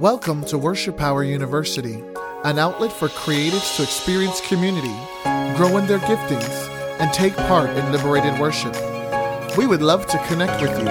Welcome 0.00 0.44
to 0.46 0.56
Worship 0.56 0.96
Power 0.96 1.22
University, 1.22 2.02
an 2.44 2.58
outlet 2.58 2.90
for 2.90 3.08
creatives 3.08 3.76
to 3.76 3.82
experience 3.82 4.40
community, 4.40 4.96
grow 5.58 5.76
in 5.76 5.86
their 5.86 5.98
giftings, 5.98 6.70
and 6.98 7.12
take 7.12 7.36
part 7.36 7.68
in 7.68 7.92
liberated 7.92 8.40
worship. 8.40 8.74
We 9.58 9.66
would 9.66 9.82
love 9.82 10.06
to 10.06 10.16
connect 10.26 10.62
with 10.62 10.70
you, 10.78 10.86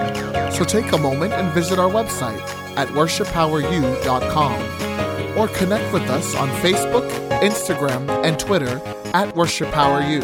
so 0.52 0.64
take 0.64 0.92
a 0.92 0.98
moment 1.00 1.34
and 1.34 1.52
visit 1.54 1.80
our 1.80 1.90
website 1.90 2.40
at 2.78 2.88
worshippoweru.com 2.90 5.36
or 5.36 5.48
connect 5.58 5.92
with 5.92 6.04
us 6.04 6.36
on 6.36 6.48
Facebook, 6.62 7.10
Instagram, 7.40 8.08
and 8.24 8.40
Twitter 8.40 8.80
at 9.16 9.36
Worship 9.36 9.72
Power 9.72 10.04
U. 10.04 10.20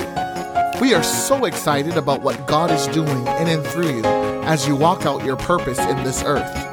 We 0.80 0.94
are 0.94 1.02
so 1.02 1.46
excited 1.46 1.98
about 1.98 2.22
what 2.22 2.46
God 2.46 2.70
is 2.70 2.86
doing 2.90 3.26
in 3.40 3.48
and 3.48 3.66
through 3.66 3.96
you 3.96 4.06
as 4.46 4.68
you 4.68 4.76
walk 4.76 5.08
out 5.08 5.26
your 5.26 5.38
purpose 5.38 5.80
in 5.80 6.04
this 6.04 6.22
earth. 6.24 6.65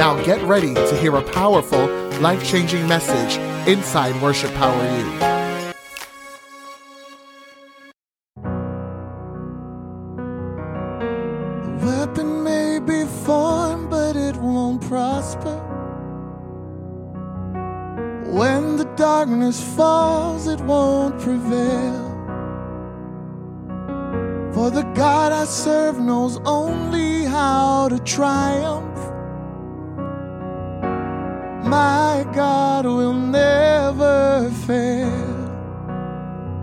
Now 0.00 0.16
get 0.24 0.40
ready 0.44 0.72
to 0.72 0.96
hear 0.96 1.14
a 1.16 1.22
powerful, 1.22 1.86
life 2.20 2.42
changing 2.42 2.88
message 2.88 3.36
inside 3.68 4.18
Worship 4.22 4.50
Power 4.54 4.82
U. 4.98 5.39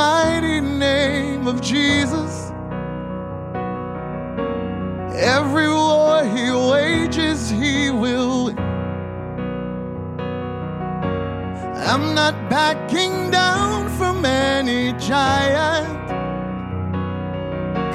mighty 0.00 0.60
name 0.60 1.46
of 1.46 1.60
Jesus. 1.60 2.32
Every 5.36 5.68
war 5.68 6.24
he 6.34 6.46
wages, 6.72 7.40
he 7.60 7.90
will 8.02 8.44
win. 8.44 8.58
I'm 11.90 12.04
not 12.20 12.34
backing 12.56 13.16
down 13.30 13.78
from 13.98 14.16
any 14.24 14.82
giant. 15.10 16.00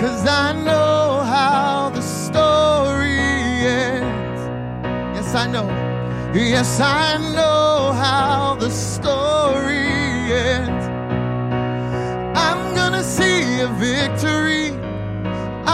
Cause 0.02 0.24
I 0.46 0.48
know 0.68 1.02
how 1.36 1.90
the 1.98 2.06
story 2.26 3.20
ends. 3.90 4.42
Yes, 5.16 5.30
I 5.44 5.46
know. 5.54 5.68
Yes, 6.54 6.72
I 6.80 7.18
know 7.38 7.94
how 8.04 8.58
the 8.64 8.72
story 8.94 9.88
ends. 10.54 10.75
Victory. 13.86 14.66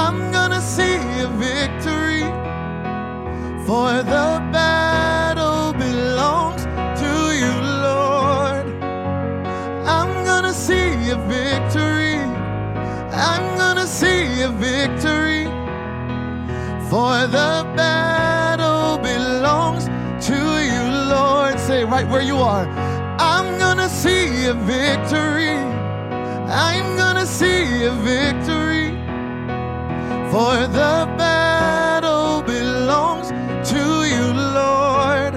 I'm 0.04 0.18
gonna 0.38 0.62
see 0.76 0.98
a 1.28 1.30
victory. 1.50 2.26
For 3.68 3.90
the 4.16 4.30
battle 4.58 5.72
belongs 5.86 6.64
to 7.02 7.12
you, 7.42 7.54
Lord. 7.88 8.66
I'm 9.98 10.14
gonna 10.30 10.56
see 10.68 10.90
a 11.16 11.20
victory. 11.40 12.18
I'm 13.30 13.46
gonna 13.62 13.88
see 14.00 14.22
a 14.50 14.52
victory. 14.70 15.46
For 16.92 17.16
the 17.38 17.54
battle 17.82 18.98
belongs 19.12 19.86
to 20.28 20.40
you, 20.72 20.84
Lord. 21.16 21.54
Say 21.68 21.86
right 21.86 22.08
where 22.12 22.26
you 22.32 22.38
are. 22.54 22.66
I'm 23.34 23.48
gonna 23.64 23.90
see 24.04 24.26
a 24.54 24.56
victory. 24.76 25.56
I'm 26.52 26.91
see 27.32 27.86
a 27.86 27.92
victory. 28.14 28.90
For 30.32 30.54
the 30.80 30.96
battle 31.18 32.42
belongs 32.42 33.30
to 33.72 33.84
you, 34.14 34.26
Lord. 34.60 35.34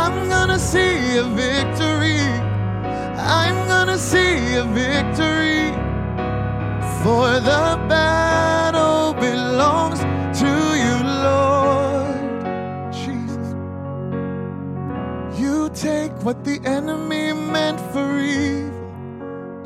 I'm 0.00 0.28
gonna 0.28 0.58
see 0.58 1.16
a 1.16 1.26
victory. 1.46 2.24
I'm 3.40 3.58
gonna 3.72 3.98
see 3.98 4.56
a 4.62 4.64
victory. 4.64 5.66
For 7.02 7.28
the 7.50 7.66
battle 7.94 9.14
belongs 9.14 10.00
to 10.40 10.52
you, 10.84 10.96
Lord. 11.28 12.92
Jesus. 13.02 13.48
You 15.40 15.70
take 15.72 16.12
what 16.24 16.42
the 16.44 16.60
enemy 16.64 17.32
meant 17.32 17.80
for 17.92 18.07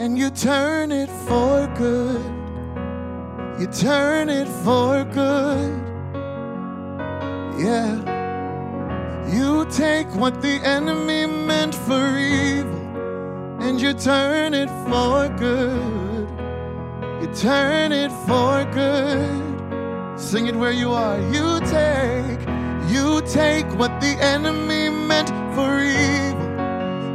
and 0.02 0.18
you 0.18 0.30
turn 0.30 0.90
it 0.90 1.08
for 1.28 1.72
good. 1.78 2.20
You 3.60 3.68
turn 3.68 4.28
it 4.28 4.48
for 4.64 5.04
good. 5.04 5.80
Yeah. 7.56 7.94
You 9.32 9.64
take 9.70 10.12
what 10.16 10.42
the 10.42 10.56
enemy 10.64 11.26
meant 11.26 11.76
for 11.86 12.18
evil 12.18 12.82
and 13.60 13.80
you 13.80 13.94
turn 13.94 14.54
it 14.54 14.70
for 14.88 15.28
good. 15.38 16.28
You 17.20 17.32
turn 17.36 17.92
it 17.92 18.10
for 18.26 18.64
good. 18.74 20.18
Sing 20.18 20.48
it 20.48 20.56
where 20.56 20.72
you 20.72 20.90
are. 20.90 21.20
You 21.36 21.60
take, 21.78 22.40
you 22.92 23.22
take 23.28 23.68
what 23.78 24.00
the 24.00 24.16
enemy 24.34 24.88
meant 24.88 25.28
for 25.54 25.70
evil 25.80 26.50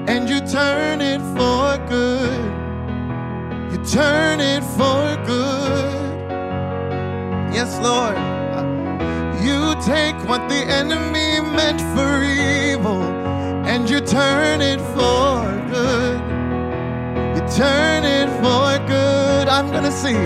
and 0.07 0.29
you 0.29 0.39
turn 0.39 1.01
it 1.01 1.19
for 1.35 1.85
good. 1.89 2.66
Turn 3.87 4.41
it 4.41 4.65
for 4.75 5.15
good. 5.25 5.93
Yes, 7.55 7.79
Lord. 7.81 8.17
You 9.41 9.75
take 9.81 10.17
what 10.27 10.49
the 10.49 10.61
enemy 10.67 11.39
meant 11.55 11.79
for 11.95 12.21
evil 12.21 13.01
and 13.65 13.89
you 13.89 14.01
turn 14.01 14.59
it 14.59 14.81
for 14.91 15.39
good. 15.71 16.19
You 17.33 17.47
turn 17.55 18.03
it 18.03 18.27
for 18.41 18.85
good. 18.87 19.47
I'm 19.47 19.71
gonna 19.71 19.93
see. 19.93 20.17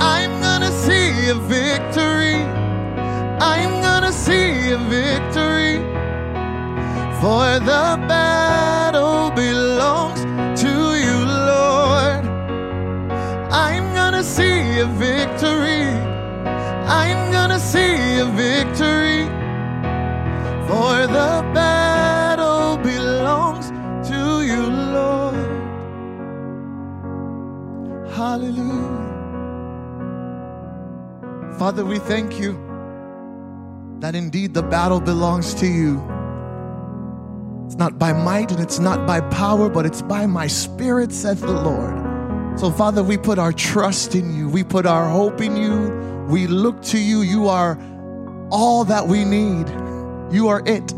I'm 0.00 0.40
gonna 0.40 0.72
see 0.72 1.28
a 1.28 1.34
victory. 1.34 2.42
I'm 3.40 3.80
gonna 3.80 4.12
see 4.12 4.72
a 4.72 4.78
victory. 4.78 5.76
For 7.20 7.60
the 7.60 8.04
battle 8.08 8.59
see 14.30 14.78
a 14.78 14.86
victory. 14.86 15.86
I'm 16.86 17.32
gonna 17.32 17.58
see 17.58 18.18
a 18.20 18.26
victory. 18.26 19.24
For 20.68 20.94
the 21.18 21.32
battle 21.52 22.76
belongs 22.78 23.66
to 24.08 24.20
you, 24.50 24.62
Lord. 24.96 25.34
Hallelujah. 28.12 29.08
Father, 31.58 31.84
we 31.84 31.98
thank 31.98 32.38
you 32.38 32.52
that 33.98 34.14
indeed 34.14 34.54
the 34.54 34.62
battle 34.62 35.00
belongs 35.00 35.54
to 35.54 35.66
you. 35.66 36.00
It's 37.66 37.76
not 37.76 37.98
by 37.98 38.12
might 38.12 38.52
and 38.52 38.60
it's 38.60 38.78
not 38.78 39.08
by 39.08 39.20
power, 39.20 39.68
but 39.68 39.86
it's 39.86 40.02
by 40.02 40.26
my 40.26 40.46
spirit, 40.46 41.10
saith 41.12 41.40
the 41.40 41.60
Lord. 41.70 42.09
So, 42.56 42.70
Father, 42.70 43.02
we 43.02 43.16
put 43.16 43.38
our 43.38 43.52
trust 43.52 44.14
in 44.14 44.36
you. 44.36 44.48
We 44.48 44.64
put 44.64 44.84
our 44.84 45.08
hope 45.08 45.40
in 45.40 45.56
you. 45.56 46.26
We 46.28 46.46
look 46.46 46.82
to 46.82 46.98
you. 46.98 47.22
You 47.22 47.48
are 47.48 47.78
all 48.50 48.84
that 48.84 49.06
we 49.06 49.24
need. 49.24 49.68
You 50.32 50.48
are 50.48 50.62
it. 50.66 50.92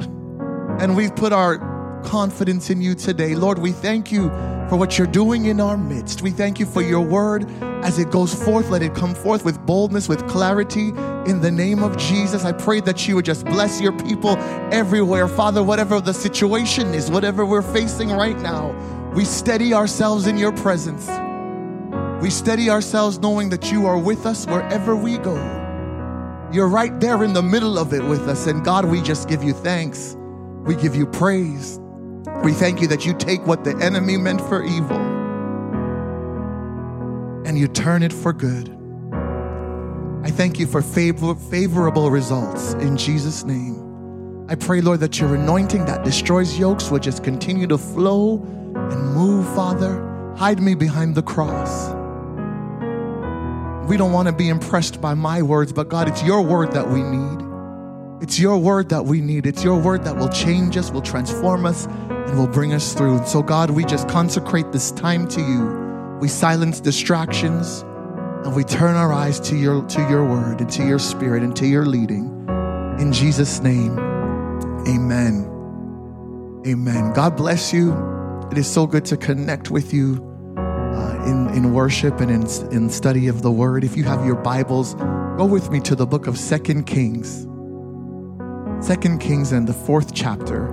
And 0.81 0.97
we 0.97 1.11
put 1.11 1.33
our 1.33 1.59
confidence 2.05 2.69
in 2.71 2.83
you 2.83 2.95
today. 2.95 3.35
Lord, 3.35 3.59
we 3.59 3.73
thank 3.73 4.11
you 4.11 4.29
for 4.69 4.77
what 4.77 4.99
you're 4.99 5.07
doing 5.07 5.47
in 5.47 5.61
our 5.61 5.77
midst. 5.77 6.23
We 6.23 6.31
thank 6.31 6.59
you 6.59 6.67
for 6.67 6.83
your 6.83 7.01
word 7.01 7.47
as 7.85 7.99
it 7.99 8.11
goes 8.11 8.35
forth. 8.35 8.71
Let 8.71 8.83
it 8.83 8.95
come 8.95 9.15
forth 9.15 9.45
with 9.45 9.65
boldness, 9.65 10.09
with 10.09 10.27
clarity. 10.29 10.89
In 11.27 11.41
the 11.41 11.51
name 11.51 11.83
of 11.83 11.97
Jesus, 11.97 12.45
I 12.45 12.53
pray 12.53 12.81
that 12.81 13.07
you 13.07 13.15
would 13.15 13.25
just 13.25 13.45
bless 13.45 13.81
your 13.81 13.93
people 13.93 14.37
everywhere. 14.73 15.29
Father, 15.29 15.63
whatever 15.63 16.01
the 16.01 16.15
situation 16.15 16.95
is, 16.95 17.11
whatever 17.11 17.47
we're 17.47 17.63
facing 17.63 18.11
right 18.11 18.39
now, 18.41 18.73
we 19.15 19.25
steady 19.25 19.75
ourselves 19.75 20.27
in 20.27 20.37
your 20.37 20.53
presence. 20.53 21.09
We 22.23 22.31
steady 22.31 22.71
ourselves 22.71 23.19
knowing 23.19 23.49
that 23.49 23.73
you 23.73 23.85
are 23.87 23.99
with 23.99 24.27
us 24.27 24.47
wherever 24.47 24.95
we 24.95 25.19
go. 25.19 25.35
You're 26.53 26.69
right 26.69 27.01
there 27.01 27.25
in 27.25 27.33
the 27.33 27.43
middle 27.43 27.77
of 27.77 27.93
it 27.93 28.05
with 28.05 28.29
us. 28.29 28.47
And 28.47 28.65
God, 28.65 28.85
we 28.85 29.03
just 29.03 29.29
give 29.29 29.43
you 29.43 29.53
thanks. 29.53 30.17
We 30.65 30.77
give 30.77 30.95
you 30.95 31.05
praise. 31.05 31.81
We 32.45 32.53
thank 32.53 32.81
you 32.81 32.87
that 32.87 33.05
you 33.05 33.13
take 33.13 33.45
what 33.45 33.65
the 33.65 33.77
enemy 33.79 34.17
meant 34.19 34.41
for 34.41 34.63
evil 34.63 34.99
and 37.45 37.59
you 37.59 37.67
turn 37.67 38.05
it 38.05 38.13
for 38.13 38.33
good. 38.33 38.69
I 40.23 40.31
thank 40.31 40.61
you 40.61 40.69
for 40.69 40.81
favor- 40.81 41.35
favorable 41.35 42.09
results 42.13 42.75
in 42.75 42.97
Jesus' 42.97 43.45
name. 43.45 44.47
I 44.49 44.55
pray, 44.55 44.81
Lord, 44.81 45.01
that 45.01 45.19
your 45.19 45.35
anointing 45.35 45.87
that 45.87 46.05
destroys 46.05 46.57
yokes 46.57 46.89
will 46.89 47.01
just 47.01 47.25
continue 47.25 47.67
to 47.67 47.79
flow 47.79 48.37
and 48.77 49.13
move, 49.13 49.45
Father. 49.57 50.35
Hide 50.37 50.63
me 50.63 50.77
behind 50.77 51.17
the 51.17 51.23
cross. 51.23 52.02
We 53.87 53.96
don't 53.96 54.12
want 54.12 54.29
to 54.29 54.32
be 54.32 54.49
impressed 54.49 55.00
by 55.00 55.14
my 55.14 55.43
words, 55.43 55.73
but 55.73 55.88
God, 55.88 56.08
it's 56.08 56.23
your 56.23 56.43
word 56.43 56.73
that 56.73 56.88
we 56.88 57.02
need. 57.02 58.23
It's 58.23 58.38
your 58.38 58.56
word 58.56 58.88
that 58.90 59.05
we 59.05 59.20
need. 59.20 59.46
It's 59.46 59.64
your 59.64 59.79
word 59.81 60.05
that 60.05 60.17
will 60.17 60.29
change 60.29 60.76
us, 60.76 60.93
will 60.93 61.02
transform 61.02 61.67
us, 61.67 61.87
and 61.87 62.38
will 62.38 62.46
bring 62.46 62.73
us 62.73 62.94
through. 62.94 63.19
And 63.19 63.26
so, 63.26 63.43
God, 63.43 63.70
we 63.70 63.84
just 63.84 64.08
consecrate 64.08 64.70
this 64.70 64.93
time 64.93 65.26
to 65.29 65.40
you. 65.40 66.19
We 66.20 66.29
silence 66.29 66.79
distractions 66.79 67.82
and 68.44 68.55
we 68.55 68.62
turn 68.62 68.94
our 68.94 69.12
eyes 69.12 69.40
to 69.40 69.56
your, 69.56 69.84
to 69.87 70.00
your 70.08 70.25
word 70.25 70.61
and 70.61 70.70
to 70.70 70.87
your 70.87 71.00
spirit 71.00 71.43
and 71.43 71.55
to 71.56 71.67
your 71.67 71.84
leading. 71.84 72.46
In 73.00 73.12
Jesus' 73.12 73.61
name, 73.61 73.99
amen. 74.87 75.49
Amen. 76.64 77.12
God 77.12 77.37
bless 77.37 77.73
you. 77.73 77.93
It 78.52 78.58
is 78.58 78.70
so 78.70 78.87
good 78.87 79.05
to 79.06 79.17
connect 79.17 79.73
with 79.73 79.93
you 79.93 80.31
uh, 80.93 81.25
in, 81.27 81.49
in 81.55 81.73
worship 81.73 82.21
and 82.21 82.31
in, 82.31 82.43
in 82.73 82.91
study 82.91 83.29
of 83.29 83.43
the 83.43 83.50
word. 83.50 83.85
If 83.85 83.97
you 83.97 84.05
have 84.05 84.25
your 84.25 84.37
Bibles, 84.37 84.94
go 84.94 85.44
with 85.44 85.71
me 85.71 85.81
to 85.81 85.94
the 85.94 86.06
book 86.06 86.27
of 86.27 86.39
Second 86.39 86.85
Kings. 86.85 87.47
Second 88.85 89.21
Kings 89.21 89.53
and 89.53 89.67
the 89.67 89.73
fourth 89.73 90.15
chapter. 90.15 90.67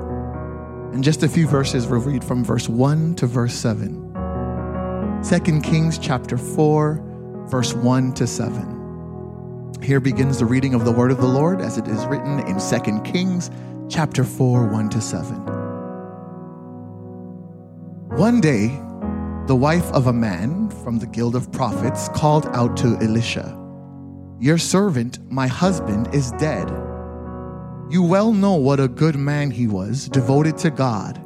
In 0.93 1.03
just 1.03 1.23
a 1.23 1.29
few 1.29 1.47
verses, 1.47 1.87
we'll 1.87 2.01
read 2.01 2.23
from 2.23 2.43
verse 2.43 2.67
1 2.67 3.15
to 3.15 3.27
verse 3.27 3.53
7. 3.53 5.21
Second 5.23 5.61
Kings 5.61 5.97
chapter 5.99 6.37
4, 6.37 7.45
verse 7.47 7.73
1 7.73 8.13
to 8.13 8.25
7. 8.25 9.75
Here 9.81 9.99
begins 9.99 10.39
the 10.39 10.45
reading 10.45 10.73
of 10.73 10.85
the 10.85 10.91
word 10.91 11.11
of 11.11 11.19
the 11.19 11.27
Lord 11.27 11.61
as 11.61 11.77
it 11.77 11.87
is 11.87 12.05
written 12.07 12.39
in 12.47 12.59
Second 12.59 13.03
Kings 13.03 13.51
chapter 13.89 14.23
4, 14.23 14.67
1 14.67 14.89
to 14.89 15.01
7. 15.01 15.35
One 18.17 18.41
day, 18.41 18.79
the 19.49 19.55
wife 19.55 19.91
of 19.91 20.07
a 20.07 20.13
man 20.13 20.69
from 20.83 20.99
the 20.99 21.07
guild 21.07 21.35
of 21.35 21.51
prophets 21.51 22.07
called 22.09 22.45
out 22.53 22.77
to 22.77 22.97
Elisha, 23.01 23.57
Your 24.39 24.57
servant, 24.57 25.19
my 25.29 25.47
husband, 25.47 26.13
is 26.13 26.31
dead 26.33 26.69
you 27.89 28.03
well 28.03 28.33
know 28.33 28.53
what 28.53 28.79
a 28.79 28.87
good 28.87 29.15
man 29.15 29.49
he 29.49 29.65
was, 29.65 30.07
devoted 30.09 30.59
to 30.59 30.69
God. 30.69 31.17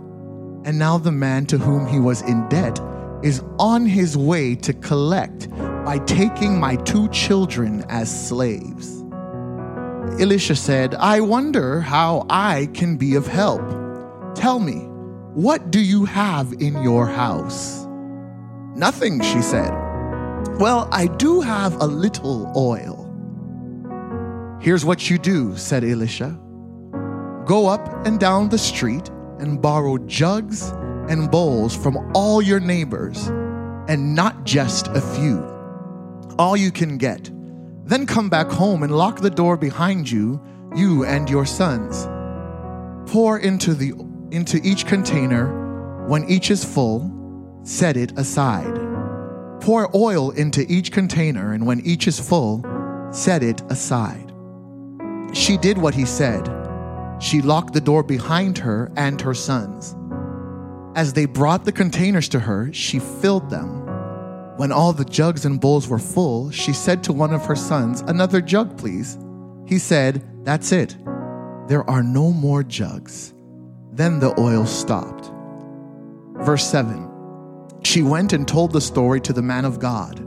And 0.66 0.80
now 0.80 0.98
the 0.98 1.12
man 1.12 1.46
to 1.48 1.58
whom 1.58 1.86
he 1.86 2.00
was 2.00 2.22
in 2.22 2.48
debt 2.48 2.80
is 3.22 3.44
on 3.60 3.86
his 3.86 4.16
way 4.16 4.56
to 4.56 4.72
collect 4.72 5.50
by 5.84 6.00
taking 6.06 6.58
my 6.58 6.78
two 6.78 7.10
children 7.10 7.84
as 7.90 8.28
slaves. 8.30 9.04
Elisha 10.22 10.56
said, 10.56 10.96
I 10.96 11.20
wonder 11.20 11.82
how 11.82 12.26
I 12.30 12.70
can 12.74 12.96
be 12.96 13.16
of 13.16 13.28
help. 13.28 13.62
Tell 14.34 14.60
me, 14.60 14.86
what 15.34 15.70
do 15.70 15.82
you 15.82 16.06
have 16.06 16.54
in 16.54 16.82
your 16.82 17.08
house? 17.08 17.86
Nothing, 18.76 19.22
she 19.22 19.42
said. 19.42 19.72
Well, 20.60 20.88
I 20.92 21.08
do 21.08 21.42
have 21.42 21.76
a 21.82 21.86
little 21.86 22.52
oil. 22.56 23.04
Here's 24.62 24.86
what 24.86 25.10
you 25.10 25.18
do, 25.18 25.56
said 25.58 25.84
Elisha 25.84 26.40
Go 27.46 27.68
up 27.68 28.06
and 28.06 28.20
down 28.20 28.50
the 28.50 28.58
street 28.58 29.10
and 29.40 29.62
borrow 29.62 29.98
jugs 29.98 30.70
and 31.10 31.30
bowls 31.30 31.76
from 31.76 31.98
all 32.16 32.42
your 32.42 32.60
neighbors, 32.60 33.28
and 33.90 34.16
not 34.16 34.46
just 34.46 34.88
a 34.88 35.02
few. 35.02 35.44
All 36.40 36.56
you 36.56 36.72
can 36.72 36.98
get. 36.98 37.30
Then 37.86 38.06
come 38.06 38.30
back 38.30 38.50
home 38.50 38.84
and 38.84 38.96
lock 38.96 39.20
the 39.20 39.30
door 39.30 39.58
behind 39.58 40.10
you, 40.10 40.42
you 40.76 41.04
and 41.04 41.30
your 41.30 41.46
sons. 41.46 42.06
Pour 43.12 43.38
into, 43.40 43.74
the, 43.74 43.94
into 44.32 44.62
each 44.64 44.86
container. 44.88 45.62
When 46.08 46.24
each 46.30 46.50
is 46.50 46.64
full, 46.64 47.02
set 47.64 47.98
it 47.98 48.18
aside. 48.18 48.76
Pour 49.62 49.90
oil 49.96 50.32
into 50.32 50.66
each 50.72 50.92
container, 50.92 51.54
and 51.54 51.66
when 51.66 51.80
each 51.82 52.08
is 52.08 52.20
full, 52.20 52.64
set 53.12 53.44
it 53.44 53.62
aside. 53.70 54.34
She 55.34 55.58
did 55.58 55.78
what 55.78 55.96
he 55.96 56.06
said 56.06 56.48
she 57.24 57.42
locked 57.42 57.74
the 57.74 57.80
door 57.80 58.04
behind 58.04 58.58
her 58.58 58.92
and 58.98 59.22
her 59.22 59.34
sons. 59.34 59.96
As 60.94 61.14
they 61.14 61.26
brought 61.26 61.64
the 61.64 61.72
containers 61.72 62.28
to 62.30 62.40
her, 62.40 62.72
she 62.74 63.00
filled 63.00 63.50
them. 63.50 63.80
When 64.58 64.74
all 64.74 64.92
the 64.92 65.06
jugs 65.06 65.46
and 65.46 65.60
bowls 65.60 65.88
were 65.88 66.00
full, 66.00 66.52
she 66.52 66.74
said 66.74 67.02
to 67.06 67.14
one 67.14 67.34
of 67.34 67.46
her 67.46 67.56
sons, 67.56 68.02
Another 68.02 68.42
jug, 68.42 68.78
please. 68.78 69.18
He 69.66 69.80
said, 69.80 70.22
That's 70.44 70.74
it. 70.74 70.98
There 71.68 71.90
are 71.90 72.04
no 72.04 72.32
more 72.32 72.62
jugs. 72.62 73.34
Then 73.94 74.20
the 74.20 74.38
oil 74.38 74.66
stopped. 74.66 75.32
Verse 76.46 76.66
7 76.68 77.13
She 77.86 78.02
went 78.02 78.34
and 78.34 78.48
told 78.48 78.72
the 78.72 78.82
story 78.82 79.20
to 79.22 79.34
the 79.34 79.42
man 79.42 79.66
of 79.66 79.80
God. 79.80 80.26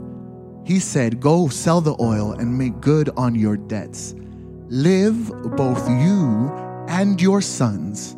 He 0.65 0.79
said, 0.79 1.19
Go 1.19 1.47
sell 1.47 1.81
the 1.81 1.95
oil 1.99 2.33
and 2.33 2.57
make 2.57 2.79
good 2.79 3.09
on 3.17 3.35
your 3.35 3.57
debts. 3.57 4.15
Live 4.69 5.31
both 5.55 5.89
you 5.89 6.51
and 6.87 7.21
your 7.21 7.41
sons 7.41 8.13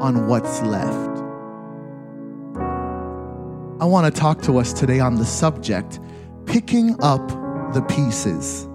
on 0.00 0.28
what's 0.28 0.62
left. 0.62 1.18
I 3.80 3.86
want 3.86 4.14
to 4.14 4.20
talk 4.20 4.40
to 4.42 4.58
us 4.58 4.72
today 4.72 5.00
on 5.00 5.16
the 5.16 5.24
subject 5.24 5.98
picking 6.46 6.96
up 7.02 7.26
the 7.74 7.82
pieces. 7.82 8.68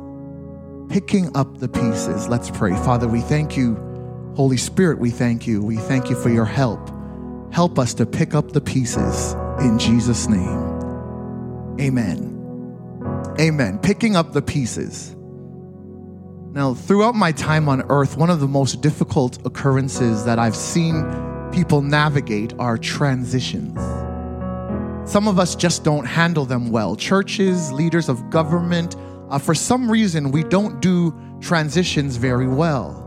Picking 0.89 1.35
up 1.35 1.59
the 1.59 1.69
pieces. 1.69 2.27
Let's 2.27 2.49
pray. 2.49 2.71
Father, 2.71 3.07
we 3.07 3.21
thank 3.21 3.55
you. 3.55 3.75
Holy 4.35 4.57
Spirit, 4.57 4.99
we 4.99 5.11
thank 5.11 5.47
you. 5.47 5.61
We 5.61 5.77
thank 5.77 6.09
you 6.09 6.15
for 6.15 6.29
your 6.29 6.45
help. 6.45 6.91
Help 7.53 7.79
us 7.79 7.93
to 7.95 8.05
pick 8.05 8.35
up 8.35 8.51
the 8.51 8.61
pieces 8.61 9.35
in 9.61 9.77
Jesus' 9.77 10.27
name. 10.27 11.77
Amen. 11.79 12.35
Amen. 13.39 13.79
Picking 13.79 14.15
up 14.15 14.33
the 14.33 14.41
pieces. 14.41 15.15
Now, 16.51 16.73
throughout 16.73 17.15
my 17.15 17.31
time 17.31 17.69
on 17.69 17.83
earth, 17.89 18.17
one 18.17 18.29
of 18.29 18.39
the 18.39 18.47
most 18.47 18.81
difficult 18.81 19.37
occurrences 19.45 20.25
that 20.25 20.39
I've 20.39 20.55
seen 20.55 21.05
people 21.51 21.81
navigate 21.81 22.53
are 22.59 22.77
transitions. 22.77 23.77
Some 25.09 25.27
of 25.27 25.39
us 25.39 25.55
just 25.55 25.83
don't 25.83 26.05
handle 26.05 26.45
them 26.45 26.71
well. 26.71 26.95
Churches, 26.95 27.71
leaders 27.71 28.09
of 28.09 28.29
government, 28.29 28.95
uh, 29.29 29.37
for 29.37 29.55
some 29.55 29.89
reason, 29.89 30.31
we 30.31 30.43
don't 30.43 30.81
do 30.81 31.13
transitions 31.39 32.17
very 32.17 32.47
well. 32.47 33.05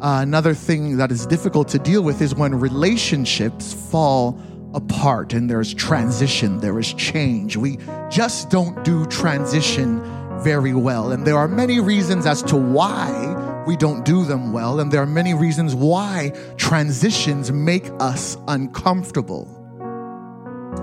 Uh, 0.00 0.18
another 0.20 0.52
thing 0.52 0.98
that 0.98 1.10
is 1.10 1.26
difficult 1.26 1.68
to 1.68 1.78
deal 1.78 2.02
with 2.02 2.20
is 2.20 2.34
when 2.34 2.54
relationships 2.54 3.72
fall 3.72 4.40
apart 4.76 5.32
and 5.32 5.50
there's 5.50 5.74
transition, 5.74 6.58
there 6.58 6.78
is 6.78 6.92
change. 6.92 7.56
We 7.56 7.78
just 8.10 8.50
don't 8.50 8.84
do 8.84 9.06
transition 9.06 10.00
very 10.42 10.74
well. 10.74 11.12
And 11.12 11.26
there 11.26 11.38
are 11.38 11.48
many 11.48 11.80
reasons 11.80 12.26
as 12.26 12.42
to 12.44 12.56
why 12.56 13.64
we 13.66 13.76
don't 13.76 14.04
do 14.04 14.24
them 14.24 14.52
well. 14.52 14.78
And 14.78 14.92
there 14.92 15.02
are 15.02 15.06
many 15.06 15.34
reasons 15.34 15.74
why 15.74 16.32
transitions 16.56 17.50
make 17.50 17.90
us 17.98 18.36
uncomfortable. 18.46 19.52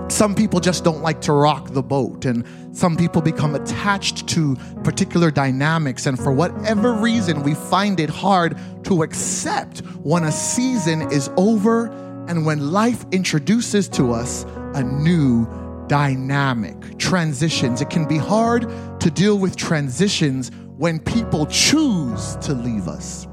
Some 0.08 0.34
people 0.34 0.60
just 0.60 0.84
don't 0.84 1.00
like 1.00 1.20
to 1.22 1.32
rock 1.32 1.70
the 1.70 1.82
boat, 1.82 2.26
and 2.26 2.44
some 2.76 2.94
people 2.96 3.22
become 3.22 3.54
attached 3.54 4.26
to 4.28 4.56
particular 4.82 5.30
dynamics. 5.30 6.06
And 6.06 6.18
for 6.18 6.30
whatever 6.30 6.92
reason, 6.92 7.42
we 7.42 7.54
find 7.54 7.98
it 8.00 8.10
hard 8.10 8.58
to 8.84 9.02
accept 9.02 9.78
when 10.02 10.24
a 10.24 10.32
season 10.32 11.10
is 11.10 11.30
over 11.36 11.88
and 12.28 12.46
when 12.46 12.72
life 12.72 13.04
introduces 13.12 13.88
to 13.90 14.12
us 14.12 14.44
a 14.74 14.82
new 14.82 15.46
dynamic, 15.88 16.98
transitions. 16.98 17.80
It 17.82 17.90
can 17.90 18.06
be 18.06 18.16
hard 18.16 18.62
to 19.00 19.10
deal 19.10 19.38
with 19.38 19.56
transitions 19.56 20.50
when 20.78 20.98
people 20.98 21.46
choose 21.46 22.36
to 22.36 22.54
leave 22.54 22.88
us. 22.88 23.26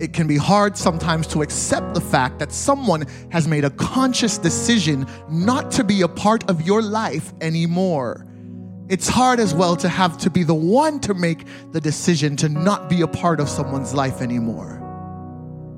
it 0.00 0.12
can 0.12 0.26
be 0.26 0.36
hard 0.36 0.76
sometimes 0.76 1.26
to 1.26 1.42
accept 1.42 1.94
the 1.94 2.00
fact 2.00 2.38
that 2.38 2.52
someone 2.52 3.04
has 3.30 3.48
made 3.48 3.64
a 3.64 3.70
conscious 3.70 4.38
decision 4.38 5.06
not 5.28 5.70
to 5.72 5.84
be 5.84 6.02
a 6.02 6.08
part 6.08 6.48
of 6.48 6.62
your 6.62 6.82
life 6.82 7.32
anymore. 7.40 8.24
It's 8.88 9.08
hard 9.08 9.40
as 9.40 9.54
well 9.54 9.76
to 9.76 9.88
have 9.88 10.16
to 10.18 10.30
be 10.30 10.44
the 10.44 10.54
one 10.54 11.00
to 11.00 11.14
make 11.14 11.46
the 11.72 11.80
decision 11.80 12.36
to 12.36 12.48
not 12.48 12.88
be 12.88 13.02
a 13.02 13.08
part 13.08 13.40
of 13.40 13.48
someone's 13.48 13.92
life 13.92 14.22
anymore. 14.22 14.87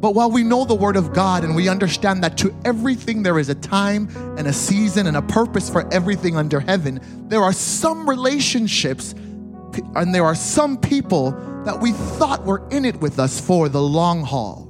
But 0.00 0.14
while 0.14 0.30
we 0.30 0.42
know 0.42 0.64
the 0.64 0.75
Word 0.75 0.97
of 0.97 1.12
God 1.12 1.45
and 1.45 1.54
we 1.54 1.69
understand 1.69 2.25
that 2.25 2.38
to 2.38 2.54
everything 2.64 3.23
there 3.23 3.38
is 3.38 3.50
a 3.50 3.54
time 3.54 4.09
and 4.38 4.47
a 4.47 4.52
season 4.52 5.07
and 5.07 5.16
a 5.16 5.23
purpose 5.23 5.69
for 5.69 5.92
everything 5.92 6.37
under 6.37 6.59
heaven, 6.59 7.00
there 7.28 7.42
are 7.42 7.52
some 7.52 8.09
relationships 8.09 9.12
and 9.12 10.14
there 10.14 10.25
are 10.25 10.35
some 10.35 10.78
people 10.78 11.33
that 11.64 11.78
we 11.78 11.92
thought 11.92 12.45
were 12.45 12.66
in 12.71 12.85
it 12.85 12.97
with 13.00 13.19
us 13.19 13.38
for 13.38 13.69
the 13.69 13.80
long 13.80 14.23
haul. 14.23 14.66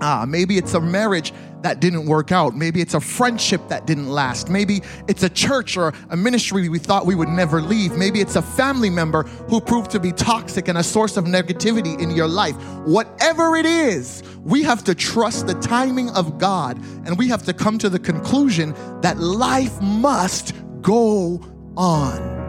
Ah, 0.00 0.24
maybe 0.26 0.58
it's 0.58 0.74
a 0.74 0.80
marriage 0.80 1.32
that 1.62 1.80
didn't 1.80 2.06
work 2.06 2.32
out. 2.32 2.54
Maybe 2.54 2.80
it's 2.80 2.94
a 2.94 3.00
friendship 3.00 3.68
that 3.68 3.86
didn't 3.86 4.08
last. 4.08 4.48
Maybe 4.48 4.82
it's 5.08 5.22
a 5.22 5.28
church 5.28 5.76
or 5.76 5.92
a 6.10 6.16
ministry 6.16 6.68
we 6.68 6.78
thought 6.78 7.06
we 7.06 7.14
would 7.14 7.28
never 7.28 7.60
leave. 7.60 7.92
Maybe 7.92 8.20
it's 8.20 8.36
a 8.36 8.42
family 8.42 8.90
member 8.90 9.22
who 9.48 9.60
proved 9.60 9.90
to 9.92 10.00
be 10.00 10.12
toxic 10.12 10.68
and 10.68 10.78
a 10.78 10.82
source 10.82 11.16
of 11.16 11.24
negativity 11.24 12.00
in 12.00 12.10
your 12.10 12.28
life. 12.28 12.56
Whatever 12.84 13.56
it 13.56 13.66
is, 13.66 14.22
we 14.42 14.62
have 14.62 14.84
to 14.84 14.94
trust 14.94 15.46
the 15.46 15.54
timing 15.54 16.10
of 16.10 16.38
God 16.38 16.78
and 17.06 17.16
we 17.16 17.28
have 17.28 17.42
to 17.44 17.52
come 17.52 17.78
to 17.78 17.88
the 17.88 17.98
conclusion 17.98 18.74
that 19.00 19.18
life 19.18 19.80
must 19.80 20.54
go 20.82 21.40
on. 21.76 22.42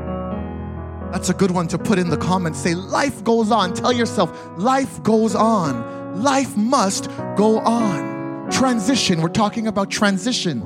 That's 1.12 1.30
a 1.30 1.34
good 1.34 1.52
one 1.52 1.68
to 1.68 1.78
put 1.78 2.00
in 2.00 2.10
the 2.10 2.18
comments. 2.18 2.60
Say, 2.60 2.74
life 2.74 3.24
goes 3.24 3.52
on. 3.52 3.74
Tell 3.76 3.94
yourself, 3.94 4.36
life 4.58 5.04
goes 5.04 5.36
on. 5.36 6.24
Life 6.24 6.58
must 6.58 7.08
go 7.36 7.60
on. 7.60 8.13
Transition. 8.52 9.22
We're 9.22 9.30
talking 9.30 9.68
about 9.68 9.90
transition. 9.90 10.62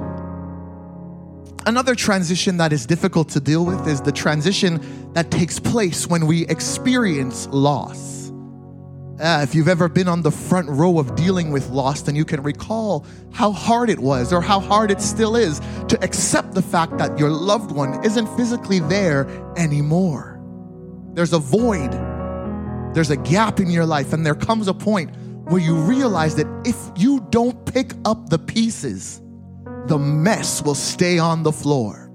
Another 1.65 1.95
transition 1.95 2.57
that 2.57 2.71
is 2.71 2.85
difficult 2.85 3.29
to 3.29 3.39
deal 3.39 3.65
with 3.65 3.87
is 3.87 4.01
the 4.01 4.11
transition 4.11 5.11
that 5.13 5.31
takes 5.31 5.59
place 5.59 6.07
when 6.07 6.25
we 6.25 6.47
experience 6.47 7.47
loss. 7.51 8.31
Uh, 9.19 9.39
if 9.41 9.55
you've 9.55 9.67
ever 9.67 9.89
been 9.89 10.07
on 10.07 10.21
the 10.21 10.31
front 10.31 10.69
row 10.69 10.99
of 10.99 11.15
dealing 11.15 11.51
with 11.51 11.69
loss, 11.69 12.07
and 12.07 12.15
you 12.15 12.23
can 12.23 12.41
recall 12.43 13.05
how 13.33 13.51
hard 13.51 13.89
it 13.89 13.99
was 13.99 14.31
or 14.31 14.41
how 14.41 14.59
hard 14.59 14.91
it 14.91 15.01
still 15.01 15.35
is 15.35 15.59
to 15.87 15.97
accept 16.03 16.53
the 16.53 16.61
fact 16.61 16.97
that 16.97 17.17
your 17.17 17.29
loved 17.29 17.71
one 17.71 18.03
isn't 18.05 18.27
physically 18.37 18.79
there 18.79 19.27
anymore. 19.57 20.39
There's 21.13 21.33
a 21.33 21.39
void, 21.39 21.91
there's 22.93 23.09
a 23.09 23.17
gap 23.17 23.59
in 23.59 23.71
your 23.71 23.85
life, 23.85 24.13
and 24.13 24.25
there 24.25 24.35
comes 24.35 24.67
a 24.67 24.73
point 24.73 25.11
where 25.49 25.61
you 25.61 25.75
realize 25.75 26.35
that 26.35 26.47
if 26.65 26.77
you 26.95 27.25
don't 27.29 27.65
pick 27.65 27.93
up 28.05 28.29
the 28.29 28.39
pieces, 28.39 29.21
the 29.85 29.97
mess 29.97 30.61
will 30.61 30.75
stay 30.75 31.19
on 31.19 31.43
the 31.43 31.51
floor. 31.51 32.11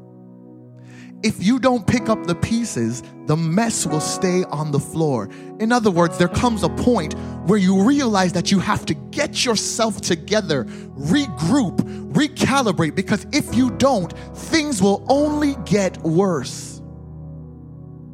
If 1.23 1.43
you 1.43 1.61
don't 1.61 1.87
pick 1.87 2.09
up 2.09 2.27
the 2.27 2.35
pieces, 2.35 3.03
the 3.27 3.37
mess 3.37 3.87
will 3.87 4.01
stay 4.01 4.43
on 4.45 4.73
the 4.73 4.81
floor. 4.81 5.31
In 5.61 5.71
other 5.71 5.91
words, 5.91 6.19
there 6.19 6.29
comes 6.29 6.65
a 6.65 6.69
point 6.69 7.15
where 7.47 7.59
you 7.59 7.83
realize 7.83 8.33
that 8.33 8.51
you 8.51 8.59
have 8.59 8.85
to 8.87 8.95
get 8.95 9.45
yourself 9.45 10.01
together, 10.01 10.65
regroup, 10.99 11.79
recalibrate, 12.13 12.97
because 12.97 13.25
if 13.33 13.55
you 13.55 13.71
don't, 13.71 14.13
things 14.37 14.83
will 14.83 15.07
only 15.09 15.55
get 15.65 15.97
worse. 15.99 16.83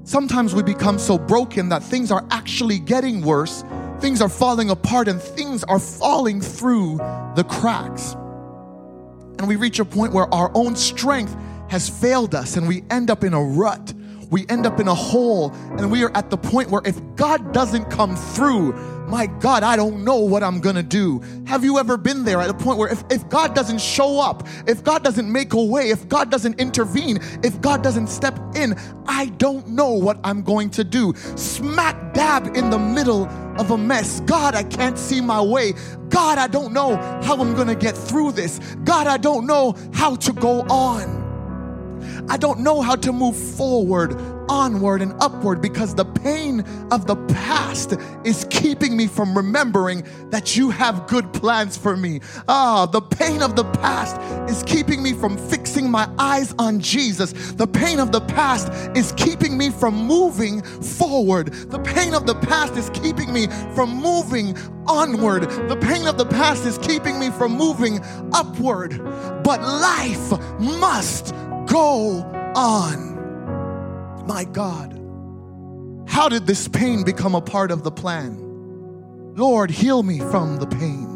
Sometimes 0.05 0.55
we 0.55 0.63
become 0.63 0.99
so 0.99 1.19
broken 1.19 1.71
that 1.71 1.83
things 1.83 2.11
are 2.11 2.27
actually 2.31 2.79
getting 2.79 3.23
worse, 3.23 3.65
things 4.01 4.21
are 4.21 4.29
falling 4.29 4.71
apart, 4.71 5.09
and 5.09 5.21
things 5.21 5.65
are 5.65 5.79
falling 5.79 6.41
through 6.41 6.99
the 7.35 7.45
cracks. 7.49 8.15
And 9.39 9.47
we 9.47 9.57
reach 9.57 9.79
a 9.79 9.85
point 9.85 10.13
where 10.13 10.33
our 10.35 10.51
own 10.55 10.75
strength 10.77 11.37
has 11.69 11.89
failed 11.89 12.35
us 12.35 12.57
and 12.57 12.67
we 12.67 12.83
end 12.91 13.11
up 13.11 13.23
in 13.23 13.35
a 13.35 13.43
rut. 13.43 13.95
We 14.31 14.47
end 14.49 14.67
up 14.67 14.79
in 14.79 14.89
a 14.89 14.95
hole, 14.95 15.53
and 15.79 15.91
we 15.91 16.05
are 16.05 16.15
at 16.15 16.29
the 16.29 16.37
point 16.37 16.71
where 16.71 16.83
if 16.85 17.01
God 17.17 17.55
doesn't 17.55 17.87
come 17.87 18.15
through, 18.15 18.73
my 19.09 19.27
God, 19.27 19.63
I 19.63 19.77
don't 19.77 20.05
know 20.05 20.19
what 20.19 20.43
I'm 20.43 20.61
gonna 20.61 20.83
do. 20.83 21.23
Have 21.47 21.65
you 21.65 21.79
ever 21.79 21.97
been 21.97 22.25
there 22.25 22.41
at 22.41 22.51
a 22.51 22.55
point 22.55 22.79
where 22.79 22.93
if, 22.93 23.03
if 23.11 23.29
God 23.29 23.55
doesn't 23.55 23.81
show 23.81 24.21
up, 24.21 24.47
if 24.67 24.85
God 24.85 25.03
doesn't 25.03 25.31
make 25.31 25.55
a 25.55 25.63
way, 25.63 25.91
if 25.91 26.09
God 26.09 26.31
doesn't 26.31 26.61
intervene, 26.61 27.19
if 27.43 27.61
God 27.61 27.83
doesn't 27.83 28.09
step 28.09 28.39
in, 28.55 28.79
I 29.07 29.27
don't 29.39 29.69
know 29.69 29.93
what 29.93 30.19
I'm 30.25 30.43
going 30.43 30.71
to 30.71 30.85
do. 30.85 31.15
Smack 31.37 32.13
dab 32.13 32.57
in 32.57 32.71
the 32.71 32.79
middle 32.79 33.27
of 33.59 33.71
a 33.71 33.79
mess. 33.79 34.21
God, 34.21 34.55
I 34.55 34.63
can't 34.63 34.99
see 34.99 35.21
my 35.21 35.41
way. 35.41 35.73
God, 36.11 36.39
I 36.39 36.47
don't 36.47 36.73
know 36.73 36.97
how 37.23 37.41
I'm 37.41 37.55
gonna 37.55 37.75
get 37.75 37.97
through 37.97 38.33
this. 38.33 38.61
God, 38.85 39.07
I 39.07 39.17
don't 39.17 39.47
know 39.47 39.75
how 39.95 40.17
to 40.17 40.33
go 40.33 40.61
on. 40.63 41.29
I 42.29 42.37
don't 42.37 42.61
know 42.61 42.83
how 42.83 42.97
to 42.97 43.13
move 43.13 43.37
forward, 43.37 44.13
onward, 44.49 45.03
and 45.03 45.13
upward 45.21 45.61
because 45.61 45.95
the 45.95 46.05
pain 46.05 46.61
of 46.91 47.07
the 47.07 47.17
past 47.29 47.95
is 48.25 48.47
keeping 48.51 48.97
me 48.97 49.07
from 49.07 49.37
remembering 49.37 50.05
that 50.31 50.57
you 50.57 50.71
have 50.71 51.07
good 51.07 51.33
plans 51.33 51.77
for 51.77 51.97
me. 51.97 52.21
Ah, 52.49 52.87
the 52.87 53.01
pain 53.01 53.43
of 53.43 53.57
the 53.57 53.65
past 53.65 54.21
is 54.51 54.63
keeping 54.65 55.03
me 55.03 55.13
from 55.13 55.37
fixing 55.37 55.91
my 55.91 56.09
eyes 56.19 56.55
on 56.59 56.81
Jesus. 56.81 57.53
The 57.53 57.67
pain 57.67 58.01
of 58.01 58.13
the 58.13 58.21
past 58.21 58.73
is 58.97 59.13
keeping 59.13 59.57
me 59.57 59.71
from 59.71 59.95
moving 59.95 60.63
forward. 60.63 61.53
The 61.53 61.79
pain 61.81 62.15
of 62.15 62.27
the 62.27 62.35
past 62.35 62.77
is 62.77 62.91
keeping 62.91 63.33
me 63.33 63.47
from 63.75 63.91
moving 63.91 64.57
onward. 64.87 65.43
The 65.69 65.77
pain 65.77 66.07
of 66.07 66.19
the 66.19 66.27
past 66.27 66.65
is 66.65 66.79
keeping 66.79 67.19
me 67.19 67.31
from 67.31 67.53
moving 67.53 68.01
upward. 68.33 68.99
But 69.45 69.61
life 69.63 70.31
must 70.59 71.35
go 71.67 72.23
on. 72.55 73.18
My 74.29 74.45
God, 74.45 74.93
how 76.07 76.29
did 76.29 76.47
this 76.47 76.69
pain 76.69 77.03
become 77.03 77.35
a 77.35 77.41
part 77.41 77.71
of 77.71 77.83
the 77.83 77.91
plan? 77.91 78.37
Lord, 79.35 79.71
heal 79.71 80.03
me 80.03 80.19
from 80.19 80.59
the 80.59 80.67
pain. 80.67 81.09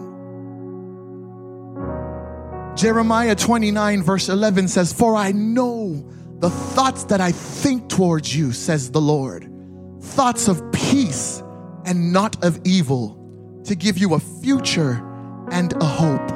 Jeremiah 2.75 3.35
29, 3.35 4.02
verse 4.02 4.31
11 4.31 4.66
says, 4.69 4.95
For 4.95 5.14
I 5.14 5.33
know 5.33 6.11
the 6.38 6.49
thoughts 6.49 7.04
that 7.04 7.21
I 7.21 7.33
think 7.33 7.90
towards 7.90 8.35
you, 8.35 8.50
says 8.50 8.90
the 8.90 9.00
Lord, 9.02 9.47
thoughts 10.00 10.49
of 10.49 10.73
peace 10.73 11.42
and 11.85 12.14
not 12.14 12.42
of 12.42 12.59
evil, 12.64 13.62
to 13.64 13.75
give 13.75 13.99
you 13.99 14.14
a 14.14 14.21
future 14.21 15.07
and 15.50 15.75
a 15.83 15.85
hope. 15.85 16.31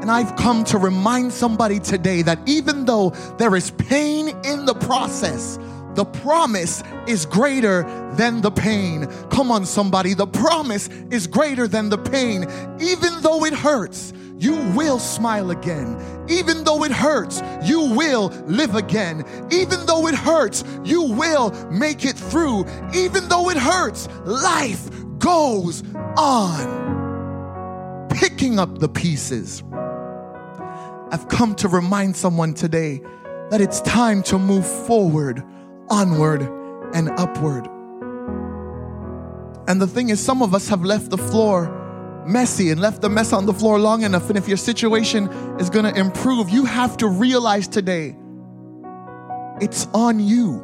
And 0.00 0.10
I've 0.10 0.34
come 0.36 0.64
to 0.64 0.78
remind 0.78 1.30
somebody 1.30 1.78
today 1.78 2.22
that 2.22 2.38
even 2.46 2.86
though 2.86 3.10
there 3.36 3.54
is 3.54 3.70
pain 3.72 4.28
in 4.44 4.64
the 4.64 4.74
process, 4.74 5.58
the 5.96 6.04
promise 6.04 6.82
is 7.06 7.26
greater 7.26 7.82
than 8.14 8.40
the 8.40 8.50
pain. 8.50 9.06
Come 9.30 9.50
on, 9.50 9.66
somebody. 9.66 10.14
The 10.14 10.26
promise 10.26 10.88
is 11.10 11.26
greater 11.26 11.66
than 11.66 11.88
the 11.88 11.98
pain. 11.98 12.46
Even 12.80 13.20
though 13.22 13.44
it 13.44 13.54
hurts, 13.54 14.12
you 14.38 14.54
will 14.76 14.98
smile 14.98 15.50
again. 15.50 15.98
Even 16.28 16.62
though 16.64 16.84
it 16.84 16.92
hurts, 16.92 17.42
you 17.62 17.94
will 17.94 18.28
live 18.46 18.74
again. 18.74 19.24
Even 19.50 19.86
though 19.86 20.06
it 20.06 20.14
hurts, 20.14 20.62
you 20.84 21.02
will 21.02 21.50
make 21.70 22.04
it 22.04 22.16
through. 22.16 22.66
Even 22.94 23.28
though 23.28 23.50
it 23.50 23.56
hurts, 23.56 24.08
life 24.24 24.90
goes 25.18 25.82
on. 26.16 26.86
Picking 28.10 28.58
up 28.58 28.78
the 28.78 28.88
pieces 28.88 29.62
I've 31.12 31.28
come 31.28 31.54
to 31.56 31.68
remind 31.68 32.16
someone 32.16 32.52
today 32.52 33.00
that 33.50 33.60
it's 33.60 33.80
time 33.82 34.24
to 34.24 34.38
move 34.40 34.66
forward, 34.66 35.42
onward, 35.88 36.42
and 36.94 37.10
upward. 37.18 37.66
And 39.68 39.80
the 39.80 39.86
thing 39.86 40.10
is, 40.10 40.24
some 40.24 40.42
of 40.42 40.54
us 40.54 40.68
have 40.68 40.84
left 40.84 41.10
the 41.10 41.18
floor 41.18 41.72
messy 42.26 42.70
and 42.70 42.80
left 42.80 43.02
the 43.02 43.08
mess 43.08 43.32
on 43.32 43.46
the 43.46 43.52
floor 43.52 43.78
long 43.78 44.02
enough. 44.02 44.28
And 44.28 44.36
if 44.36 44.48
your 44.48 44.56
situation 44.56 45.28
is 45.60 45.70
going 45.70 45.84
to 45.84 45.98
improve, 45.98 46.50
you 46.50 46.64
have 46.64 46.96
to 46.98 47.08
realize 47.08 47.68
today 47.68 48.16
it's 49.60 49.86
on 49.94 50.20
you. 50.20 50.62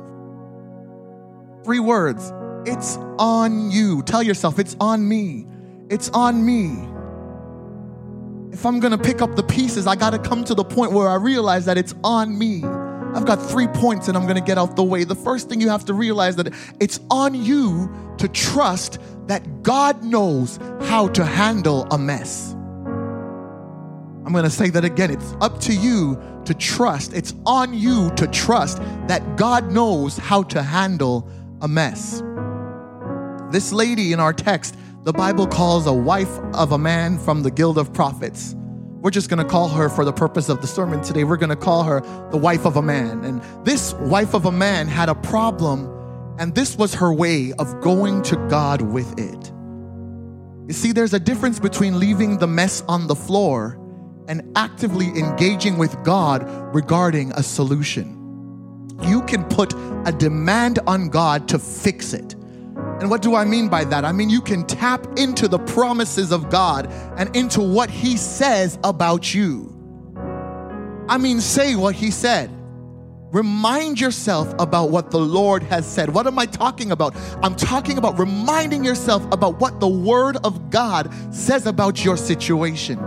Three 1.64 1.81
words 1.81 2.33
it's 2.64 2.97
on 3.19 3.71
you. 3.71 4.02
Tell 4.02 4.23
yourself, 4.23 4.59
it's 4.59 4.76
on 4.81 5.09
me. 5.09 5.47
It's 5.88 6.09
on 6.11 6.45
me 6.45 6.88
if 8.52 8.67
I'm 8.67 8.81
gonna 8.81 8.99
pick 8.99 9.23
up 9.23 9.35
the 9.35 9.43
pieces, 9.43 9.87
I 9.87 9.97
gotta 9.97 10.19
come 10.19 10.45
to 10.45 10.55
the 10.55 10.62
point 10.62 10.93
where 10.93 11.09
I 11.09 11.14
realize 11.14 11.64
that 11.64 11.79
it's 11.79 11.95
on 12.05 12.38
me. 12.38 12.61
I've 13.14 13.26
got 13.26 13.37
three 13.37 13.66
points 13.69 14.09
and 14.09 14.16
I'm 14.16 14.26
gonna 14.26 14.40
get 14.40 14.59
out 14.59 14.76
the 14.76 14.85
way. 14.85 15.04
The 15.04 15.14
first 15.14 15.49
thing 15.49 15.61
you 15.61 15.69
have 15.69 15.85
to 15.87 15.95
realize 15.95 16.37
that 16.37 16.52
it's 16.81 17.00
on 17.11 17.35
you 17.35 17.92
to 18.19 18.28
trust 18.28 18.99
that 19.26 19.62
God 19.62 20.02
knows 20.02 20.59
how 20.83 21.09
to 21.09 21.25
handle 21.25 21.87
a 21.90 21.99
mess. 21.99 22.52
I'm 24.25 24.33
gonna 24.33 24.50
say 24.50 24.71
that 24.71 24.85
again. 24.85 25.11
It's 25.11 25.35
up 25.40 25.61
to 25.62 25.75
you 25.75 26.21
to 26.45 26.54
trust. 26.54 27.12
It's 27.12 27.35
on 27.45 27.75
you 27.75 28.11
to 28.16 28.26
trust 28.26 28.78
that 29.09 29.37
God 29.37 29.71
knows 29.71 30.16
how 30.16 30.42
to 30.45 30.62
handle 30.62 31.28
a 31.61 31.69
mess. 31.69 32.23
This 33.50 33.73
lady 33.73 34.12
in 34.12 34.21
our 34.21 34.33
text 34.33 34.76
the 35.04 35.12
Bible 35.12 35.49
calls 35.49 35.88
a 35.88 35.92
wife 35.92 36.38
of 36.54 36.71
a 36.71 36.78
man 36.78 37.19
from 37.19 37.42
the 37.42 37.50
guild 37.50 37.76
of 37.76 37.92
prophets. 37.92 38.54
We're 39.02 39.11
just 39.11 39.28
gonna 39.28 39.44
call 39.44 39.68
her, 39.68 39.88
for 39.88 40.04
the 40.04 40.12
purpose 40.12 40.49
of 40.49 40.61
the 40.61 40.68
sermon 40.68 41.02
today, 41.02 41.25
we're 41.25 41.37
gonna 41.37 41.56
call 41.56 41.82
her 41.82 42.02
the 42.30 42.37
wife 42.37 42.64
of 42.64 42.76
a 42.76 42.82
man. 42.82 43.25
And 43.25 43.42
this 43.64 43.94
wife 43.94 44.32
of 44.32 44.47
a 44.47 44.52
man 44.52 44.87
had 44.87 45.09
a 45.09 45.14
problem, 45.16 45.90
and 46.38 46.54
this 46.54 46.78
was 46.78 46.94
her 46.94 47.12
way 47.12 47.52
of 47.54 47.80
going 47.80 48.23
to 48.23 48.37
God 48.49 48.80
with 48.80 49.18
it. 49.18 49.52
You 50.68 50.73
see, 50.73 50.92
there's 50.92 51.14
a 51.14 51.18
difference 51.18 51.59
between 51.59 51.99
leaving 51.99 52.38
the 52.38 52.47
mess 52.47 52.85
on 52.88 53.09
the 53.09 53.16
floor 53.16 53.76
and 54.28 54.52
actively 54.54 55.09
engaging 55.18 55.78
with 55.78 56.00
God 56.04 56.47
regarding 56.73 57.32
a 57.32 57.42
solution. 57.42 58.87
You 59.02 59.23
can 59.23 59.42
put 59.47 59.75
a 60.06 60.14
demand 60.16 60.78
on 60.87 61.09
God 61.09 61.49
to 61.49 61.59
fix 61.59 62.12
it. 62.12 62.37
And 63.02 63.11
what 63.11 63.21
do 63.21 63.35
I 63.35 63.44
mean 63.44 63.68
by 63.68 63.82
that? 63.82 64.04
I 64.04 64.12
mean, 64.12 64.30
you 64.30 64.40
can 64.40 64.64
tap 64.64 65.18
into 65.18 65.49
the 65.49 65.59
promises 65.59 66.30
of 66.30 66.49
God 66.50 66.87
and 67.16 67.35
into 67.35 67.61
what 67.61 67.90
He 67.90 68.16
says 68.16 68.78
about 68.85 69.35
you. 69.35 69.75
I 71.09 71.18
mean, 71.18 71.40
say 71.40 71.75
what 71.75 71.97
He 71.97 72.12
said. 72.12 72.49
Remind 73.32 74.00
yourself 74.00 74.54
about 74.61 74.90
what 74.90 75.11
the 75.11 75.18
Lord 75.18 75.64
has 75.64 75.85
said. 75.85 76.11
What 76.14 76.28
am 76.28 76.38
I 76.38 76.47
talking 76.47 76.92
about? 76.92 77.16
I'm 77.42 77.56
talking 77.56 77.99
about 77.99 78.21
reminding 78.21 78.85
yourself 78.85 79.25
about 79.32 79.59
what 79.59 79.80
the 79.80 79.88
Word 79.88 80.37
of 80.44 80.71
God 80.71 81.12
says 81.35 81.66
about 81.66 82.04
your 82.04 82.16
situation. 82.16 83.00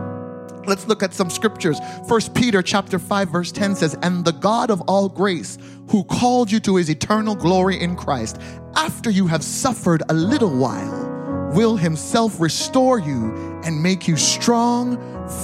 Let's 0.67 0.87
look 0.87 1.03
at 1.03 1.13
some 1.13 1.29
scriptures. 1.29 1.79
First 2.07 2.33
Peter 2.33 2.61
chapter 2.61 2.99
5 2.99 3.29
verse 3.29 3.51
10 3.51 3.75
says, 3.75 3.95
"And 4.01 4.25
the 4.25 4.33
God 4.33 4.71
of 4.71 4.81
all 4.81 5.07
grace, 5.07 5.57
who 5.89 6.03
called 6.03 6.51
you 6.51 6.59
to 6.61 6.75
his 6.75 6.89
eternal 6.89 7.35
glory 7.35 7.79
in 7.79 7.95
Christ, 7.95 8.39
after 8.75 9.09
you 9.09 9.27
have 9.27 9.43
suffered 9.43 10.03
a 10.09 10.13
little 10.13 10.55
while, 10.55 11.51
will 11.53 11.77
himself 11.77 12.39
restore 12.39 12.99
you 12.99 13.61
and 13.63 13.81
make 13.81 14.07
you 14.07 14.17
strong, 14.17 14.97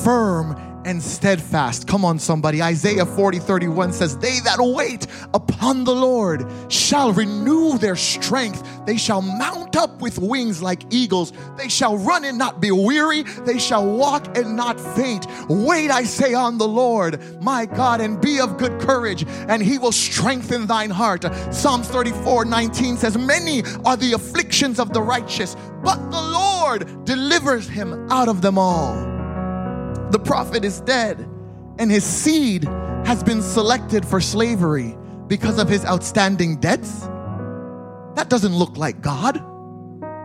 firm, 0.04 0.56
and 0.86 1.02
steadfast. 1.02 1.88
Come 1.88 2.06
on, 2.06 2.20
somebody. 2.20 2.62
Isaiah 2.62 3.06
40 3.06 3.40
31 3.40 3.94
says, 3.94 4.18
They 4.18 4.40
that 4.42 4.58
wait 4.60 5.08
upon 5.34 5.84
the 5.84 5.94
Lord 5.96 6.46
shall 6.72 7.14
renew 7.14 7.78
their 7.78 7.96
strength. 7.96 8.86
They 8.86 8.98
shall 8.98 9.22
mount 9.22 9.76
up 9.76 10.02
with 10.02 10.18
wings 10.20 10.62
like 10.62 10.84
eagles. 10.90 11.34
They 11.58 11.70
shall 11.70 11.98
run 11.98 12.26
and 12.26 12.38
not 12.38 12.62
be 12.62 12.72
weary. 12.72 13.24
They 13.24 13.60
shall 13.60 13.86
walk 13.86 14.38
and 14.38 14.56
not 14.56 14.80
faint. 14.80 15.28
Wait, 15.50 15.92
I 15.92 16.04
say, 16.04 16.34
on 16.34 16.58
the 16.58 16.68
Lord, 16.68 17.42
my 17.42 17.66
God, 17.66 18.02
and 18.02 18.20
be 18.20 18.40
of 18.40 18.58
good 18.58 18.80
courage, 18.82 19.26
and 19.28 19.62
he 19.62 19.78
will 19.78 19.92
strengthen 19.92 20.66
thine 20.68 20.90
heart. 20.90 21.26
Psalms 21.54 21.88
34 21.88 22.46
19 22.46 22.98
says, 22.98 23.18
Many 23.18 23.64
are 23.86 23.98
the 23.98 24.14
afflictions 24.14 24.80
of 24.80 24.94
the 24.94 25.02
righteous, 25.02 25.56
but 25.84 25.98
the 26.12 26.22
Lord 26.22 27.06
delivers 27.06 27.68
him 27.68 28.10
out 28.12 28.28
of 28.28 28.42
them 28.42 28.58
all 28.58 29.11
the 30.12 30.20
prophet 30.20 30.66
is 30.66 30.82
dead, 30.82 31.28
and 31.80 31.90
his 31.90 32.04
seed 32.04 32.66
has 33.06 33.24
been 33.24 33.42
selected 33.42 34.06
for 34.06 34.20
slavery 34.22 34.98
because 35.28 35.58
of 35.58 35.70
his 35.70 35.86
outstanding 35.86 36.58
debts. 36.58 37.02
That 38.16 38.28
doesn't 38.30 38.54
look 38.56 38.78
like 38.78 39.02
God. 39.02 39.36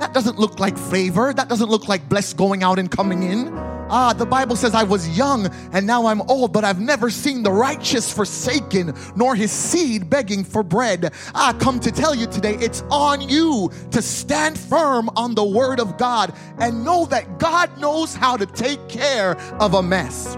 That 0.00 0.12
doesn't 0.12 0.38
look 0.38 0.58
like 0.58 0.76
favor. 0.76 1.32
That 1.32 1.48
doesn't 1.48 1.68
look 1.68 1.88
like 1.88 2.08
blessed 2.08 2.36
going 2.36 2.62
out 2.62 2.78
and 2.78 2.90
coming 2.90 3.22
in. 3.22 3.46
Ah, 3.88 4.12
the 4.12 4.26
Bible 4.26 4.56
says 4.56 4.74
I 4.74 4.82
was 4.82 5.16
young 5.16 5.46
and 5.72 5.86
now 5.86 6.06
I'm 6.06 6.22
old, 6.22 6.52
but 6.52 6.64
I've 6.64 6.80
never 6.80 7.08
seen 7.08 7.42
the 7.42 7.52
righteous 7.52 8.12
forsaken, 8.12 8.94
nor 9.14 9.34
his 9.34 9.52
seed 9.52 10.10
begging 10.10 10.42
for 10.42 10.62
bread. 10.62 11.12
I 11.34 11.52
come 11.54 11.78
to 11.80 11.92
tell 11.92 12.14
you 12.14 12.26
today, 12.26 12.56
it's 12.60 12.82
on 12.90 13.20
you 13.20 13.70
to 13.92 14.02
stand 14.02 14.58
firm 14.58 15.08
on 15.16 15.34
the 15.34 15.44
word 15.44 15.78
of 15.78 15.98
God 15.98 16.34
and 16.58 16.84
know 16.84 17.06
that 17.06 17.38
God 17.38 17.78
knows 17.80 18.14
how 18.14 18.36
to 18.36 18.46
take 18.46 18.88
care 18.88 19.36
of 19.60 19.74
a 19.74 19.82
mess. 19.82 20.36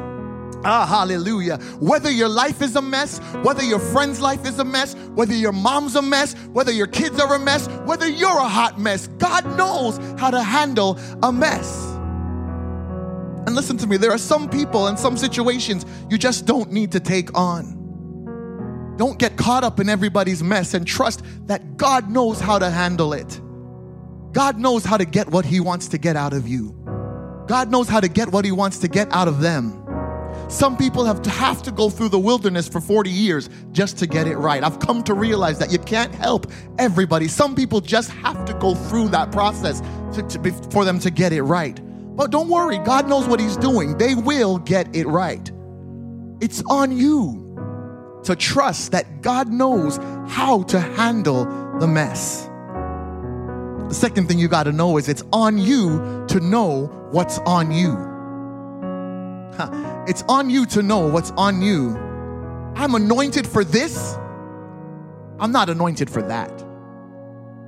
Ah, 0.65 0.85
hallelujah. 0.85 1.57
Whether 1.79 2.11
your 2.11 2.29
life 2.29 2.61
is 2.63 2.77
a 2.77 2.83
mess, 2.83 3.19
whether 3.43 3.63
your 3.63 3.79
friend's 3.79 4.21
life 4.21 4.45
is 4.45 4.59
a 4.59 4.65
mess, 4.65 4.95
whether 5.15 5.35
your 5.35 5.53
mom's 5.53 5.95
a 5.95 6.03
mess, 6.03 6.35
whether 6.53 6.73
your 6.73 6.89
kids 6.89 7.21
are 7.21 7.35
a 7.35 7.39
mess, 7.39 7.69
whether 7.87 8.09
you're 8.09 8.29
a 8.29 8.49
hot 8.49 8.79
mess, 8.79 9.07
God 9.19 9.47
knows 9.57 9.99
how 10.19 10.31
to 10.31 10.43
handle 10.43 10.99
a 11.23 11.33
mess. 11.33 11.98
And 13.49 13.57
listen 13.57 13.79
to 13.79 13.87
me, 13.87 13.97
there 13.97 14.11
are 14.11 14.19
some 14.19 14.51
people 14.51 14.89
and 14.89 14.99
some 14.99 15.17
situations 15.17 15.87
you 16.11 16.19
just 16.19 16.45
don't 16.45 16.71
need 16.71 16.93
to 16.93 17.01
take 17.01 17.35
on. 17.35 18.95
Don't 18.99 19.19
get 19.19 19.39
caught 19.39 19.65
up 19.65 19.81
in 19.81 19.89
everybody's 19.89 20.43
mess 20.43 20.75
and 20.75 20.87
trust 20.87 21.23
that 21.47 21.79
God 21.79 22.11
knows 22.11 22.41
how 22.41 22.59
to 22.59 22.69
handle 22.69 23.15
it. 23.15 23.41
God 24.33 24.59
knows 24.59 24.85
how 24.85 24.99
to 24.99 25.07
get 25.07 25.31
what 25.31 25.47
He 25.47 25.61
wants 25.61 25.89
to 25.89 25.97
get 25.97 26.15
out 26.15 26.35
of 26.35 26.47
you. 26.47 26.77
God 27.47 27.71
knows 27.71 27.89
how 27.89 28.01
to 28.01 28.09
get 28.09 28.31
what 28.31 28.45
He 28.45 28.53
wants 28.53 28.81
to 28.81 28.89
get 28.89 29.11
out 29.15 29.29
of 29.29 29.41
them. 29.41 29.83
Some 30.51 30.77
people 30.77 31.07
have 31.07 31.23
to 31.23 31.31
have 31.31 31.63
to 31.63 31.73
go 31.73 31.89
through 31.89 32.11
the 32.11 32.19
wilderness 32.19 32.69
for 32.69 32.83
40 32.83 33.09
years 33.09 33.49
just 33.73 33.97
to 33.97 34.07
get 34.07 34.27
it 34.27 34.37
right. 34.37 34.63
I've 34.63 34.79
come 34.79 35.03
to 35.05 35.15
realize 35.15 35.59
that 35.59 35.73
you 35.73 35.79
can't 35.79 36.15
help 36.15 36.53
everybody. 36.79 37.29
Some 37.29 37.55
people 37.55 37.81
just 37.81 38.11
have 38.11 38.45
to 38.45 38.53
go 38.53 38.75
through 38.75 39.09
that 39.09 39.33
process 39.33 39.81
to, 40.17 40.23
to, 40.23 40.53
for 40.71 40.85
them 40.85 40.99
to 40.99 41.11
get 41.11 41.33
it 41.33 41.45
right. 41.45 41.81
But 42.19 42.33
don't 42.33 42.49
worry, 42.49 42.79
God 42.79 43.09
knows 43.09 43.29
what 43.29 43.39
He's 43.39 43.57
doing. 43.57 43.97
They 43.97 44.17
will 44.17 44.59
get 44.59 44.95
it 44.95 45.07
right. 45.07 45.51
It's 46.41 46.65
on 46.69 46.91
you 46.97 48.21
to 48.25 48.35
trust 48.35 48.91
that 48.91 49.23
God 49.23 49.49
knows 49.49 49.99
how 50.27 50.65
to 50.65 50.81
handle 50.81 51.45
the 51.79 51.87
mess. 51.87 52.47
The 53.89 53.95
second 53.95 54.27
thing 54.27 54.41
you 54.41 54.49
got 54.49 54.65
to 54.65 54.73
know 54.73 54.97
is 54.97 55.09
it's 55.09 55.23
on 55.33 55.59
you 55.59 56.27
to 56.29 56.41
know 56.41 56.87
what's 57.13 57.39
on 57.39 57.71
you. 57.71 57.97
It's 60.09 60.25
on 60.29 60.51
you 60.51 60.67
to 60.67 60.83
know 60.83 61.09
what's 61.09 61.31
on 61.37 61.63
you. 61.63 61.97
I'm 62.75 62.97
anointed 62.97 63.47
for 63.47 63.63
this. 63.63 64.17
I'm 65.39 65.53
not 65.53 65.71
anointed 65.71 66.11
for 66.11 66.23
that. 66.23 66.65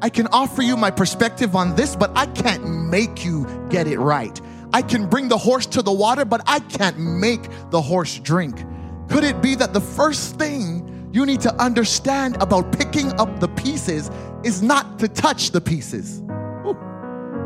I 0.03 0.09
can 0.09 0.29
offer 0.29 0.63
you 0.63 0.79
my 0.79 0.91
perspective 0.91 1.55
on 1.55 1.77
this, 1.77 1.95
but 1.95 2.11
I 2.17 2.25
can't 2.27 2.67
make 2.89 3.23
you 3.25 3.47
get 3.69 3.87
it 3.87 3.99
right. 3.99 4.41
I 4.73 4.81
can 4.81 5.07
bring 5.07 5.29
the 5.29 5.37
horse 5.37 5.67
to 5.67 5.83
the 5.83 5.93
water, 5.93 6.25
but 6.25 6.41
I 6.47 6.61
can't 6.61 6.99
make 6.99 7.43
the 7.71 7.83
horse 7.83 8.19
drink. 8.19 8.65
Could 9.11 9.25
it 9.25 9.43
be 9.43 9.55
that 9.57 9.75
the 9.75 9.81
first 9.81 10.39
thing 10.39 11.11
you 11.13 11.27
need 11.27 11.41
to 11.43 11.55
understand 11.61 12.41
about 12.41 12.73
picking 12.73 13.13
up 13.21 13.41
the 13.41 13.49
pieces 13.49 14.11
is 14.43 14.63
not 14.63 14.99
to 15.01 15.09
touch 15.09 15.51
the 15.51 15.61
pieces? 15.61 16.23
Ooh. 16.65 16.79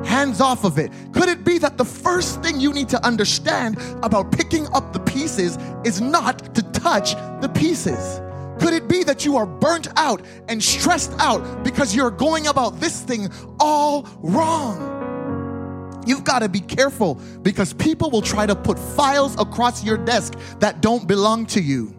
Hands 0.05 0.41
off 0.41 0.65
of 0.65 0.79
it. 0.79 0.93
Could 1.13 1.31
it 1.31 1.45
be 1.45 1.59
that 1.59 1.77
the 1.77 1.85
first 1.85 2.41
thing 2.43 2.61
you 2.61 2.73
need 2.73 2.89
to 2.91 3.05
understand 3.05 3.79
about 4.03 4.31
picking 4.31 4.69
up 4.75 4.93
the 4.93 5.01
pieces 5.01 5.59
is 5.83 6.01
not 6.01 6.55
to 6.55 6.63
touch 6.73 7.15
the 7.41 7.49
pieces? 7.49 8.21
Could 8.65 8.73
it 8.73 8.89
be 8.89 9.05
that 9.05 9.27
you 9.27 9.37
are 9.37 9.45
burnt 9.45 9.89
out 9.97 10.23
and 10.49 10.65
stressed 10.65 11.13
out 11.19 11.63
because 11.63 11.95
you're 11.95 12.11
going 12.11 12.47
about 12.47 12.81
this 12.81 13.03
thing 13.03 13.29
all 13.61 14.09
wrong? 14.23 16.03
You've 16.07 16.25
got 16.25 16.39
to 16.39 16.49
be 16.49 16.61
careful 16.61 17.17
because 17.43 17.75
people 17.75 18.11
will 18.11 18.23
try 18.23 18.47
to 18.47 18.57
put 18.57 18.79
files 18.79 19.39
across 19.39 19.85
your 19.85 19.99
desk 19.99 20.39
that 20.61 20.81
don't 20.81 21.07
belong 21.07 21.45
to 21.49 21.61
you. 21.61 21.95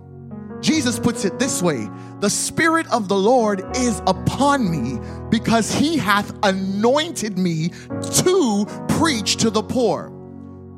Jesus 0.60 0.98
puts 0.98 1.24
it 1.24 1.38
this 1.38 1.62
way 1.62 1.88
The 2.20 2.32
Spirit 2.32 2.92
of 2.92 3.10
the 3.10 3.16
Lord 3.16 3.64
is 3.78 4.02
upon 4.08 4.72
me 4.72 5.00
because 5.30 5.72
he 5.72 5.98
hath 5.98 6.36
anointed 6.42 7.38
me 7.38 7.70
to 8.24 8.66
preach 8.88 9.36
to 9.36 9.52
the 9.52 9.62
poor, 9.62 10.12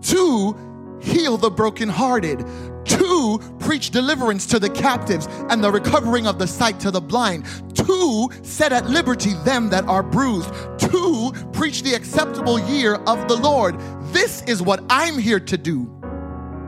to 0.02 1.00
heal 1.00 1.38
the 1.38 1.50
brokenhearted, 1.50 2.45
to 2.88 3.39
preach 3.60 3.91
deliverance 3.91 4.45
to 4.47 4.60
the 4.60 4.69
captives 4.69 5.28
and 5.50 5.63
the 5.63 5.71
recovering 5.71 6.28
of 6.28 6.39
the 6.39 6.47
sight 6.47 6.80
to 6.82 6.91
the 6.91 7.02
blind, 7.02 7.45
to 7.76 8.30
set 8.43 8.71
at 8.71 8.89
liberty 8.89 9.34
them 9.45 9.69
that 9.69 9.86
are 9.86 10.04
bruised, 10.04 10.50
to 10.80 11.32
preach 11.54 11.84
the 11.84 11.93
acceptable 11.93 12.60
year 12.60 12.95
of 12.95 13.28
the 13.28 13.36
Lord. 13.36 13.76
This 14.13 14.41
is 14.43 14.62
what 14.62 14.84
I'm 14.89 15.17
here 15.17 15.39
to 15.39 15.58
do. 15.58 15.93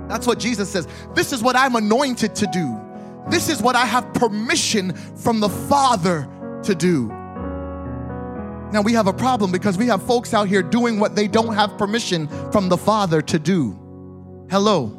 That's 0.08 0.26
what 0.26 0.40
Jesus 0.40 0.70
says. 0.70 0.88
This 1.14 1.32
is 1.32 1.42
what 1.44 1.56
I'm 1.56 1.76
anointed 1.76 2.36
to 2.36 2.48
do. 2.48 2.80
This 3.30 3.48
is 3.48 3.62
what 3.62 3.76
I 3.76 3.86
have 3.86 4.12
permission 4.14 4.94
from 5.16 5.40
the 5.40 5.50
Father 5.50 6.28
to 6.64 6.74
do. 6.74 7.08
Now 8.72 8.82
we 8.84 8.94
have 8.94 9.08
a 9.08 9.14
problem 9.14 9.52
because 9.52 9.78
we 9.78 9.88
have 9.88 10.04
folks 10.04 10.34
out 10.34 10.48
here 10.48 10.62
doing 10.62 11.00
what 11.00 11.16
they 11.16 11.28
don't 11.28 11.54
have 11.54 11.78
permission 11.78 12.28
from 12.52 12.70
the 12.70 12.78
Father 12.78 13.22
to 13.22 13.40
do. 13.40 13.78
Hello. 14.50 14.99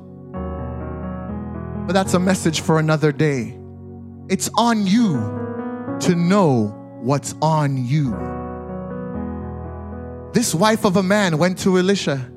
But 1.91 1.95
that's 1.95 2.15
a 2.15 2.21
message 2.21 2.61
for 2.61 2.79
another 2.79 3.11
day. 3.11 3.59
It's 4.29 4.49
on 4.55 4.87
you 4.87 5.15
to 5.99 6.15
know 6.15 6.69
what's 7.03 7.35
on 7.43 7.85
you. 7.85 8.13
This 10.33 10.55
wife 10.55 10.85
of 10.85 10.99
a 10.99 11.03
man 11.03 11.37
went 11.37 11.59
to 11.59 11.79
Elisha 11.79 12.31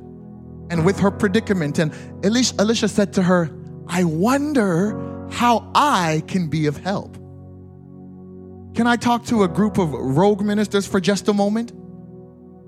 and 0.71 0.83
with 0.83 0.99
her 1.01 1.11
predicament, 1.11 1.77
and 1.77 1.93
Elisha, 2.25 2.55
Elisha 2.57 2.87
said 2.87 3.13
to 3.13 3.21
her, 3.21 3.51
I 3.87 4.05
wonder 4.05 5.27
how 5.29 5.71
I 5.75 6.23
can 6.27 6.49
be 6.49 6.65
of 6.65 6.77
help. 6.77 7.13
Can 8.73 8.87
I 8.87 8.95
talk 8.95 9.23
to 9.25 9.43
a 9.43 9.47
group 9.47 9.77
of 9.77 9.91
rogue 9.91 10.41
ministers 10.41 10.87
for 10.87 10.99
just 10.99 11.27
a 11.27 11.33
moment? 11.33 11.73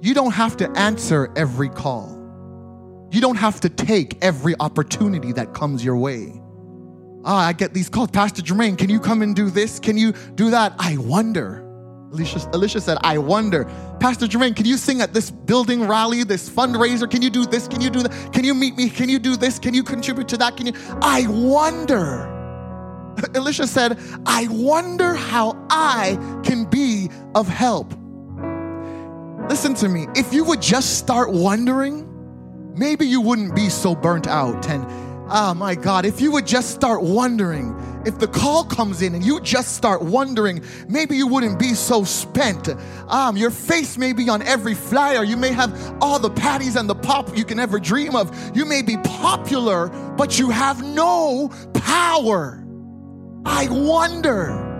you 0.03 0.13
don't 0.13 0.33
have 0.33 0.55
to 0.57 0.69
answer 0.77 1.33
every 1.35 1.69
call. 1.69 3.09
You 3.11 3.21
don't 3.21 3.37
have 3.37 3.59
to 3.61 3.69
take 3.69 4.23
every 4.23 4.53
opportunity 4.59 5.31
that 5.31 5.55
comes 5.55 5.83
your 5.83 5.97
way. 5.97 6.43
Ah, 7.25 7.47
I 7.47 7.53
get 7.53 7.73
these 7.73 7.89
calls. 7.89 8.11
Pastor 8.11 8.43
Jermaine, 8.43 8.77
can 8.77 8.89
you 8.89 8.99
come 8.99 9.23
and 9.23 9.35
do 9.35 9.49
this? 9.49 9.79
Can 9.79 9.97
you 9.97 10.11
do 10.35 10.51
that? 10.51 10.75
I 10.77 10.97
wonder. 10.97 11.63
Elisha, 12.13 12.39
Elisha 12.53 12.79
said, 12.79 12.99
I 13.01 13.17
wonder. 13.17 13.65
Pastor 13.99 14.27
Jermaine, 14.27 14.55
can 14.55 14.65
you 14.65 14.77
sing 14.77 15.01
at 15.01 15.11
this 15.11 15.31
building 15.31 15.87
rally, 15.87 16.23
this 16.23 16.47
fundraiser? 16.47 17.09
Can 17.09 17.23
you 17.23 17.31
do 17.31 17.45
this? 17.45 17.67
Can 17.67 17.81
you 17.81 17.89
do 17.89 18.03
that? 18.03 18.31
Can 18.31 18.45
you 18.45 18.53
meet 18.53 18.77
me? 18.77 18.89
Can 18.89 19.09
you 19.09 19.17
do 19.17 19.35
this? 19.35 19.57
Can 19.57 19.73
you 19.73 19.83
contribute 19.83 20.27
to 20.29 20.37
that? 20.37 20.55
Can 20.55 20.67
you? 20.67 20.73
I 21.01 21.25
wonder. 21.27 22.31
Elisha 23.35 23.65
said, 23.65 23.99
I 24.25 24.47
wonder 24.51 25.15
how 25.15 25.57
I 25.69 26.17
can 26.43 26.65
be 26.65 27.09
of 27.33 27.47
help. 27.47 27.93
Listen 29.49 29.73
to 29.75 29.89
me. 29.89 30.07
If 30.15 30.31
you 30.31 30.43
would 30.43 30.61
just 30.61 30.99
start 30.99 31.31
wondering, 31.31 32.07
maybe 32.77 33.07
you 33.07 33.19
wouldn't 33.19 33.55
be 33.55 33.69
so 33.69 33.95
burnt 33.95 34.27
out. 34.27 34.69
And 34.69 34.85
oh 35.29 35.53
my 35.55 35.75
God, 35.75 36.05
if 36.05 36.21
you 36.21 36.31
would 36.31 36.47
just 36.47 36.71
start 36.71 37.01
wondering, 37.01 37.75
if 38.05 38.19
the 38.19 38.27
call 38.27 38.63
comes 38.63 39.01
in 39.01 39.15
and 39.15 39.23
you 39.25 39.39
just 39.41 39.75
start 39.75 40.01
wondering, 40.01 40.63
maybe 40.87 41.17
you 41.17 41.27
wouldn't 41.27 41.57
be 41.57 41.73
so 41.73 42.03
spent. 42.03 42.69
Um, 43.07 43.35
your 43.35 43.49
face 43.49 43.97
may 43.97 44.13
be 44.13 44.29
on 44.29 44.41
every 44.43 44.75
flyer. 44.75 45.23
You 45.23 45.37
may 45.37 45.51
have 45.51 45.97
all 46.01 46.19
the 46.19 46.29
patties 46.29 46.75
and 46.75 46.87
the 46.87 46.95
pop 46.95 47.35
you 47.35 47.43
can 47.43 47.59
ever 47.59 47.79
dream 47.79 48.15
of. 48.15 48.55
You 48.55 48.65
may 48.65 48.81
be 48.83 48.97
popular, 48.97 49.89
but 50.17 50.37
you 50.37 50.49
have 50.49 50.83
no 50.83 51.49
power. 51.73 52.63
I 53.45 53.67
wonder 53.69 54.73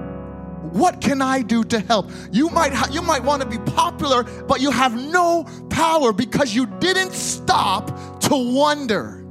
what 0.72 1.00
can 1.00 1.22
I 1.22 1.42
do 1.42 1.64
to 1.64 1.80
help? 1.80 2.12
You 2.32 2.50
might 2.50 2.74
ha- 2.74 2.90
you 2.92 3.02
might 3.02 3.24
want 3.24 3.42
to 3.42 3.48
be 3.48 3.60
popular, 3.72 4.24
but 4.24 4.60
you 4.60 4.72
have 4.72 4.94
no 4.94 5.46
power 5.70 6.12
because 6.12 6.54
you 6.54 6.66
didn't 6.66 7.14
stop 7.14 8.20
to 8.22 8.36
wonder. 8.36 9.25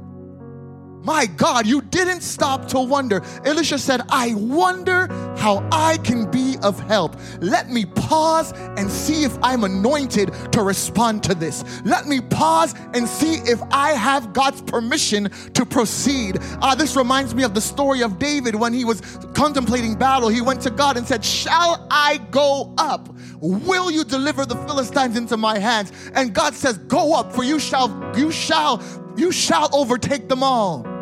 My 1.05 1.27
God, 1.27 1.67
you 1.67 1.83
didn't 1.83 2.21
stop 2.21 2.67
to 2.69 2.79
wonder. 2.79 3.21
Elisha 3.45 3.77
said, 3.77 4.01
I 4.09 4.33
wonder 4.33 5.07
how 5.37 5.67
I 5.71 5.97
can 5.97 6.31
be 6.31 6.57
of 6.63 6.79
help. 6.79 7.15
Let 7.41 7.69
me 7.69 7.85
pause 7.85 8.53
and 8.53 8.89
see 8.89 9.23
if 9.23 9.37
I'm 9.43 9.63
anointed 9.63 10.33
to 10.51 10.63
respond 10.63 11.21
to 11.25 11.35
this. 11.35 11.63
Let 11.85 12.07
me 12.07 12.21
pause 12.21 12.73
and 12.95 13.07
see 13.07 13.35
if 13.49 13.61
I 13.69 13.91
have 13.91 14.33
God's 14.33 14.63
permission 14.63 15.29
to 15.53 15.63
proceed. 15.63 16.39
Uh, 16.59 16.73
this 16.73 16.95
reminds 16.95 17.35
me 17.35 17.43
of 17.43 17.53
the 17.53 17.61
story 17.61 18.01
of 18.01 18.17
David 18.17 18.55
when 18.55 18.73
he 18.73 18.83
was 18.83 19.01
contemplating 19.35 19.93
battle. 19.93 20.27
He 20.27 20.41
went 20.41 20.59
to 20.61 20.71
God 20.71 20.97
and 20.97 21.07
said, 21.07 21.23
Shall 21.23 21.85
I 21.91 22.17
go 22.31 22.73
up? 22.79 23.09
Will 23.41 23.91
you 23.91 24.05
deliver 24.05 24.43
the 24.43 24.55
Philistines 24.55 25.15
into 25.15 25.37
my 25.37 25.59
hands? 25.59 25.91
And 26.15 26.33
God 26.33 26.55
says, 26.55 26.79
Go 26.79 27.13
up, 27.13 27.31
for 27.31 27.43
you 27.43 27.59
shall, 27.59 28.11
you 28.17 28.31
shall, 28.31 28.81
you 29.15 29.31
shall 29.31 29.69
overtake 29.71 30.27
them 30.29 30.41
all. 30.41 30.94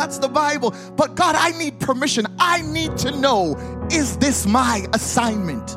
That's 0.00 0.16
the 0.16 0.28
Bible. 0.28 0.74
But 0.96 1.14
God, 1.14 1.34
I 1.34 1.50
need 1.58 1.78
permission. 1.78 2.26
I 2.38 2.62
need 2.62 2.96
to 2.98 3.10
know 3.10 3.54
is 3.92 4.16
this 4.16 4.46
my 4.46 4.86
assignment? 4.94 5.76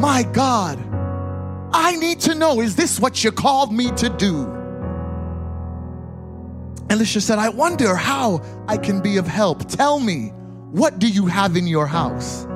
My 0.00 0.22
God, 0.32 0.78
I 1.70 1.96
need 1.96 2.20
to 2.20 2.34
know 2.34 2.62
is 2.62 2.76
this 2.76 2.98
what 2.98 3.22
you 3.22 3.30
called 3.30 3.74
me 3.74 3.90
to 3.90 4.08
do? 4.08 4.46
Elisha 6.88 7.20
said, 7.20 7.38
I 7.38 7.50
wonder 7.50 7.94
how 7.94 8.42
I 8.66 8.78
can 8.78 9.02
be 9.02 9.18
of 9.18 9.26
help. 9.26 9.68
Tell 9.68 10.00
me, 10.00 10.28
what 10.70 10.98
do 10.98 11.06
you 11.06 11.26
have 11.26 11.56
in 11.56 11.66
your 11.66 11.86
house? 11.86 12.46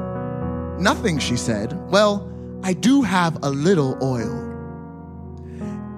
Nothing, 0.80 1.18
she 1.18 1.36
said. 1.36 1.78
Well, 1.90 2.32
I 2.62 2.72
do 2.72 3.02
have 3.02 3.38
a 3.42 3.50
little 3.50 3.98
oil. 4.02 4.40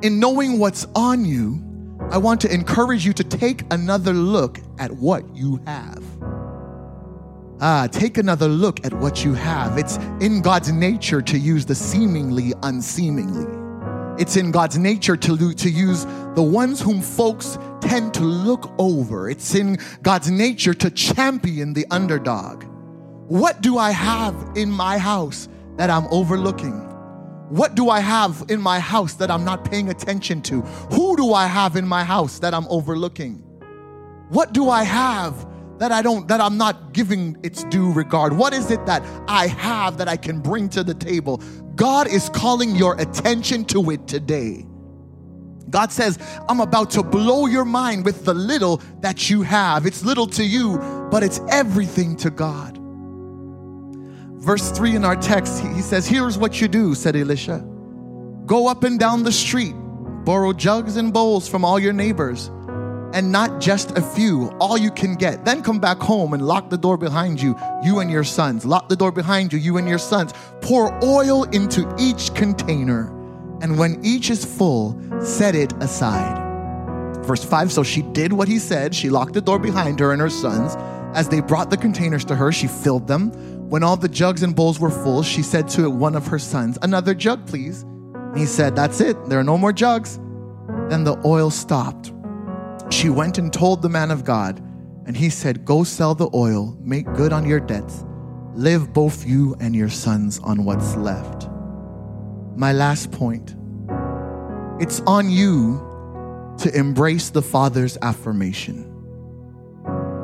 In 0.03 0.19
knowing 0.19 0.59
what's 0.59 0.89
on 0.97 1.25
you, 1.25 1.66
I 2.11 2.19
want 2.19 2.41
to 2.43 2.53
encourage 2.53 3.05
you 3.05 3.13
to 3.15 3.25
take 3.25 3.65
another 3.73 4.13
look 4.13 4.61
at 4.79 4.93
what 4.93 5.25
you 5.35 5.61
have. 5.67 6.05
Ah, 7.61 7.89
take 7.91 8.17
another 8.19 8.49
look 8.49 8.85
at 8.87 8.95
what 8.95 9.25
you 9.25 9.35
have. 9.35 9.77
It's 9.77 9.97
in 10.21 10.41
God's 10.41 10.71
nature 10.71 11.21
to 11.23 11.39
use 11.39 11.67
the 11.67 11.75
seemingly 11.75 12.53
unseemingly. 12.63 13.47
It's 14.23 14.37
in 14.37 14.51
God's 14.51 14.79
nature 14.79 15.17
to, 15.17 15.53
to 15.53 15.71
use 15.71 16.05
the 16.35 16.43
ones 16.43 16.81
whom 16.81 17.01
folks 17.01 17.59
tend 17.81 18.15
to 18.15 18.23
look 18.23 18.71
over. 18.79 19.29
It's 19.29 19.55
in 19.55 19.79
God's 20.03 20.31
nature 20.31 20.75
to 20.75 20.91
champion 20.91 21.73
the 21.73 21.87
underdog. 21.91 22.65
What 23.27 23.63
do 23.63 23.79
I 23.79 23.91
have 23.91 24.53
in 24.55 24.71
my 24.71 24.97
house 24.99 25.49
that 25.77 25.91
I'm 25.91 26.07
overlooking? 26.13 26.86
What 27.49 27.77
do 27.77 27.91
I 27.91 28.01
have 28.01 28.45
in 28.49 28.61
my 28.61 28.81
house 28.81 29.15
that 29.15 29.31
I'm 29.31 29.45
not 29.45 29.65
paying 29.65 29.89
attention 29.89 30.43
to? 30.43 30.63
Who 30.63 31.17
do 31.17 31.33
I 31.33 31.47
have 31.47 31.77
in 31.77 31.87
my 31.87 32.03
house 32.03 32.41
that 32.41 32.53
I'm 32.53 32.67
overlooking? 32.69 33.37
What 34.31 34.53
do 34.53 34.69
I 34.69 34.83
have 34.83 35.47
that 35.79 35.93
I 35.93 36.03
don't 36.03 36.27
that 36.27 36.41
I'm 36.41 36.57
not 36.57 36.93
giving 36.93 37.37
its 37.45 37.63
due 37.65 37.93
regard? 37.93 38.37
What 38.37 38.53
is 38.53 38.73
it 38.73 38.85
that 38.87 39.03
I 39.29 39.47
have 39.47 39.97
that 39.99 40.09
I 40.09 40.17
can 40.17 40.41
bring 40.41 40.69
to 40.71 40.83
the 40.83 40.95
table? 40.95 41.41
God 41.77 42.09
is 42.09 42.29
calling 42.31 42.75
your 42.75 43.01
attention 43.01 43.65
to 43.67 43.91
it 43.91 44.09
today. 44.09 44.67
God 45.71 45.93
says, 45.93 46.19
I'm 46.49 46.61
about 46.61 46.91
to 46.93 47.03
blow 47.05 47.47
your 47.47 47.65
mind 47.65 48.05
with 48.05 48.25
the 48.25 48.35
little 48.35 48.79
that 49.03 49.31
you 49.31 49.43
have. 49.43 49.87
It's 49.87 50.05
little 50.05 50.27
to 50.29 50.45
you, 50.45 50.79
but 51.13 51.23
it's 51.23 51.41
everything 51.49 52.17
to 52.17 52.31
God 52.31 52.77
verse 54.47 54.71
3 54.71 54.95
in 54.95 55.05
our 55.05 55.17
text, 55.17 55.61
he 55.61 55.83
says, 55.83 56.07
Here's 56.07 56.39
what 56.39 56.61
you 56.61 56.69
do, 56.69 56.95
said 56.95 57.17
Elisha 57.17 57.65
go 58.47 58.69
up 58.69 58.85
and 58.85 59.01
down 59.01 59.25
the 59.25 59.33
street, 59.33 59.75
borrow 60.25 60.53
jugs 60.53 60.97
and 60.97 61.13
bowls 61.13 61.49
from 61.49 61.65
all 61.65 61.81
your 61.81 61.93
neighbors, 61.93 62.47
and 63.13 63.33
not 63.33 63.61
just 63.61 63.99
a 63.99 64.01
few, 64.01 64.51
all 64.61 64.79
you 64.79 64.93
can 64.93 65.17
get. 65.17 65.45
Then 65.45 65.65
come 65.65 65.81
back 65.81 65.99
home 65.99 66.33
and 66.33 66.47
lock 66.47 66.71
the 66.71 66.79
door 66.79 66.97
behind 66.97 67.43
you, 67.43 67.57
you 67.83 67.99
and 67.99 68.09
your 68.09 68.23
sons. 68.23 68.65
Lock 68.65 68.89
the 68.89 68.95
door 68.95 69.11
behind 69.11 69.53
you, 69.53 69.59
you 69.59 69.79
and 69.79 69.89
your 69.89 69.99
sons. 69.99 70.33
Pour 70.61 70.97
oil 71.03 71.43
into 71.45 71.93
each 71.99 72.33
container, 72.35 73.09
and 73.63 73.77
when 73.77 73.99
each 74.05 74.31
is 74.31 74.45
full, 74.45 74.97
set 75.21 75.57
it 75.57 75.73
aside. 75.83 76.45
Verse 77.25 77.45
5 77.45 77.73
So 77.73 77.83
she 77.83 78.03
did 78.03 78.33
what 78.33 78.47
he 78.47 78.61
said. 78.61 78.95
She 78.95 79.11
locked 79.11 79.33
the 79.33 79.41
door 79.41 79.59
behind 79.59 79.99
her 79.99 80.13
and 80.13 80.21
her 80.21 80.31
sons. 80.31 80.77
As 81.17 81.29
they 81.29 81.41
brought 81.41 81.71
the 81.71 81.77
containers 81.77 82.25
to 82.27 82.37
her, 82.37 82.53
she 82.53 82.69
filled 82.69 83.09
them 83.09 83.33
when 83.69 83.83
all 83.83 83.97
the 83.97 84.09
jugs 84.09 84.43
and 84.43 84.55
bowls 84.55 84.79
were 84.79 84.91
full, 84.91 85.23
she 85.23 85.43
said 85.43 85.69
to 85.71 85.91
one 85.91 86.15
of 86.15 86.27
her 86.29 86.39
sons, 86.39 86.79
Another 86.83 87.15
jug, 87.15 87.47
please. 87.47 87.83
And 87.83 88.39
he 88.39 88.47
said, 88.47 88.77
That's 88.77 89.01
it, 89.01 89.17
there 89.29 89.39
are 89.41 89.45
no 89.45 89.59
more 89.59 89.73
jugs. 89.73 90.19
Then 90.89 91.05
the 91.05 91.21
oil 91.25 91.51
stopped. 91.51 92.13
She 92.91 93.11
went 93.11 93.39
and 93.39 93.53
told 93.53 93.83
the 93.83 93.89
man 93.89 94.11
of 94.11 94.25
God, 94.25 94.61
and 95.07 95.17
he 95.17 95.31
said, 95.31 95.65
Go 95.65 95.83
sell 95.85 96.15
the 96.15 96.31
oil, 96.33 96.77
make 96.81 97.13
good 97.15 97.33
on 97.33 97.49
your 97.49 97.61
debts, 97.61 98.05
live 98.55 98.93
both 98.93 99.27
you 99.27 99.57
and 99.61 99.75
your 99.75 99.89
sons 99.89 100.39
on 100.41 100.65
what's 100.65 100.95
left. 100.97 101.49
My 102.57 102.73
last 102.73 103.11
point 103.11 103.57
it's 104.79 105.01
on 105.07 105.31
you 105.31 106.55
to 106.59 106.77
embrace 106.77 107.31
the 107.31 107.41
Father's 107.41 107.97
affirmation. 108.03 108.93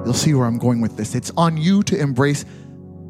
You'll 0.04 0.12
see 0.12 0.34
where 0.34 0.46
I'm 0.46 0.58
going 0.58 0.80
with 0.80 0.96
this. 0.96 1.14
It's 1.14 1.30
on 1.36 1.56
you 1.56 1.82
to 1.84 1.98
embrace 1.98 2.44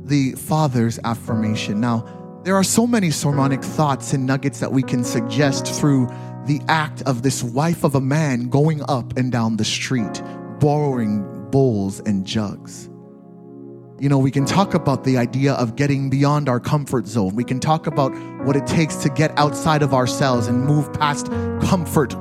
the 0.05 0.33
Father's 0.33 0.99
affirmation. 1.05 1.81
Now, 1.81 2.07
there 2.45 2.57
are 2.57 2.65
so 2.65 2.87
many 2.87 3.11
sermonic 3.11 3.63
thoughts 3.63 4.13
and 4.13 4.27
nuggets 4.27 4.59
that 4.61 4.73
we 4.73 4.83
can 4.83 5.05
suggest 5.05 5.67
through 5.67 6.09
the 6.47 6.61
act 6.69 7.03
of 7.03 7.23
this 7.23 7.43
wife 7.43 7.85
of 7.85 7.95
a 7.95 8.01
man 8.01 8.49
going 8.49 8.83
up 8.89 9.17
and 9.17 9.31
down 9.31 9.57
the 9.57 9.65
street, 9.65 10.23
borrowing 10.59 11.25
bowls 11.51 12.01
and 12.01 12.27
jugs. 12.27 12.89
You 14.01 14.09
know, 14.09 14.19
we 14.19 14.33
can 14.33 14.45
talk 14.45 14.75
about 14.75 15.05
the 15.05 15.17
idea 15.17 15.53
of 15.53 15.77
getting 15.77 16.11
beyond 16.11 16.49
our 16.49 16.59
comfort 16.59 17.07
zone. 17.07 17.37
We 17.37 17.45
can 17.45 17.61
talk 17.61 17.87
about 17.87 18.11
what 18.45 18.57
it 18.57 18.67
takes 18.67 18.97
to 18.97 19.09
get 19.09 19.33
outside 19.39 19.83
of 19.83 19.95
ourselves 19.95 20.49
and 20.49 20.65
move 20.65 20.93
past 20.95 21.27
comfort 21.63 22.15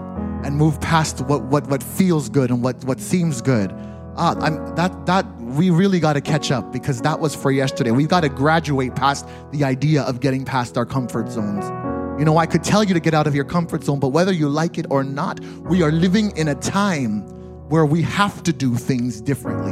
and 0.44 0.56
move 0.56 0.80
past 0.80 1.22
what, 1.22 1.42
what, 1.46 1.66
what 1.68 1.82
feels 1.82 2.30
good 2.30 2.52
and 2.52 2.64
what, 2.64 2.84
what 2.86 3.00
seems 3.00 3.42
good. 3.42 3.72
Uh, 4.16 4.36
I'm, 4.40 4.76
that, 4.76 5.06
that 5.06 5.26
we 5.40 5.70
really 5.70 6.00
got 6.00 6.14
to 6.14 6.22
catch 6.22 6.52
up 6.52 6.72
because 6.72 7.02
that 7.02 7.20
was 7.20 7.36
for 7.36 7.52
yesterday. 7.52 7.92
We've 7.92 8.08
got 8.08 8.22
to 8.22 8.30
graduate 8.30 8.96
past 8.96 9.26
the 9.52 9.64
idea 9.64 10.04
of 10.04 10.20
getting 10.20 10.46
past 10.46 10.78
our 10.78 10.86
comfort 10.86 11.30
zones. 11.30 11.66
You 12.20 12.26
know, 12.26 12.38
I 12.38 12.46
could 12.46 12.64
tell 12.64 12.84
you 12.84 12.94
to 12.94 13.00
get 13.00 13.14
out 13.14 13.26
of 13.26 13.34
your 13.34 13.46
comfort 13.46 13.84
zone, 13.84 14.00
but 14.00 14.10
whether 14.10 14.32
you 14.32 14.50
like 14.50 14.78
it 14.78 14.86
or 14.90 15.04
not, 15.04 15.40
we 15.62 15.82
are 15.82 15.92
living 15.92 16.36
in 16.38 16.50
a 16.50 16.56
time 16.56 17.22
where 17.70 17.86
we 17.86 18.02
have 18.02 18.44
to 18.44 18.54
do 18.54 18.76
things 18.76 19.22
differently. 19.22 19.72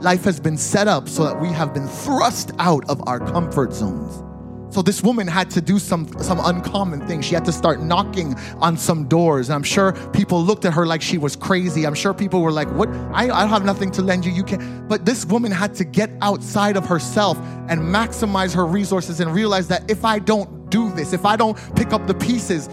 Life 0.00 0.24
has 0.24 0.40
been 0.40 0.56
set 0.56 0.88
up 0.88 1.08
so 1.08 1.24
that 1.24 1.40
we 1.40 1.48
have 1.48 1.74
been 1.74 1.86
thrust 1.86 2.50
out 2.58 2.88
of 2.88 3.06
our 3.06 3.20
comfort 3.20 3.72
zones. 3.72 4.22
So 4.70 4.82
this 4.82 5.02
woman 5.02 5.26
had 5.26 5.50
to 5.50 5.60
do 5.60 5.78
some 5.78 6.06
some 6.20 6.40
uncommon 6.40 7.06
things. 7.06 7.24
She 7.24 7.34
had 7.34 7.44
to 7.44 7.52
start 7.52 7.80
knocking 7.80 8.34
on 8.58 8.76
some 8.76 9.06
doors. 9.06 9.48
And 9.48 9.54
I'm 9.54 9.62
sure 9.62 9.92
people 10.12 10.42
looked 10.42 10.64
at 10.64 10.74
her 10.74 10.86
like 10.86 11.02
she 11.02 11.18
was 11.18 11.36
crazy. 11.36 11.86
I'm 11.86 11.94
sure 11.94 12.12
people 12.12 12.42
were 12.42 12.52
like, 12.52 12.70
"What? 12.72 12.88
I, 13.12 13.30
I 13.30 13.46
have 13.46 13.64
nothing 13.64 13.90
to 13.92 14.02
lend 14.02 14.24
you. 14.24 14.32
You 14.32 14.42
can't." 14.42 14.88
But 14.88 15.04
this 15.04 15.24
woman 15.24 15.52
had 15.52 15.74
to 15.76 15.84
get 15.84 16.10
outside 16.20 16.76
of 16.76 16.84
herself 16.86 17.38
and 17.68 17.80
maximize 17.80 18.54
her 18.54 18.66
resources 18.66 19.20
and 19.20 19.32
realize 19.32 19.68
that 19.68 19.90
if 19.90 20.04
I 20.04 20.18
don't 20.18 20.68
do 20.68 20.90
this, 20.92 21.12
if 21.12 21.24
I 21.24 21.36
don't 21.36 21.56
pick 21.76 21.92
up 21.92 22.06
the 22.06 22.14
pieces, 22.14 22.68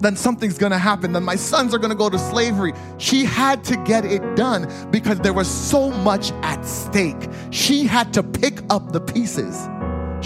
then 0.00 0.16
something's 0.16 0.58
gonna 0.58 0.78
happen. 0.78 1.12
Then 1.12 1.24
my 1.24 1.36
sons 1.36 1.74
are 1.74 1.78
gonna 1.78 1.94
go 1.94 2.08
to 2.08 2.18
slavery. 2.18 2.72
She 2.98 3.24
had 3.24 3.64
to 3.64 3.76
get 3.84 4.04
it 4.04 4.36
done 4.36 4.70
because 4.90 5.18
there 5.20 5.32
was 5.32 5.48
so 5.48 5.90
much 5.90 6.32
at 6.42 6.64
stake. 6.64 7.28
She 7.50 7.84
had 7.84 8.12
to 8.14 8.22
pick 8.22 8.62
up 8.70 8.92
the 8.92 9.00
pieces. 9.00 9.68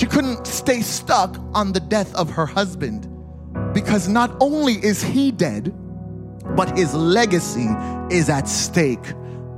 She 0.00 0.06
couldn't 0.06 0.46
stay 0.46 0.80
stuck 0.80 1.36
on 1.52 1.72
the 1.74 1.80
death 1.80 2.14
of 2.14 2.30
her 2.30 2.46
husband 2.46 3.06
because 3.74 4.08
not 4.08 4.34
only 4.40 4.82
is 4.82 5.02
he 5.02 5.30
dead, 5.30 5.74
but 6.56 6.74
his 6.74 6.94
legacy 6.94 7.68
is 8.10 8.30
at 8.30 8.48
stake. 8.48 9.12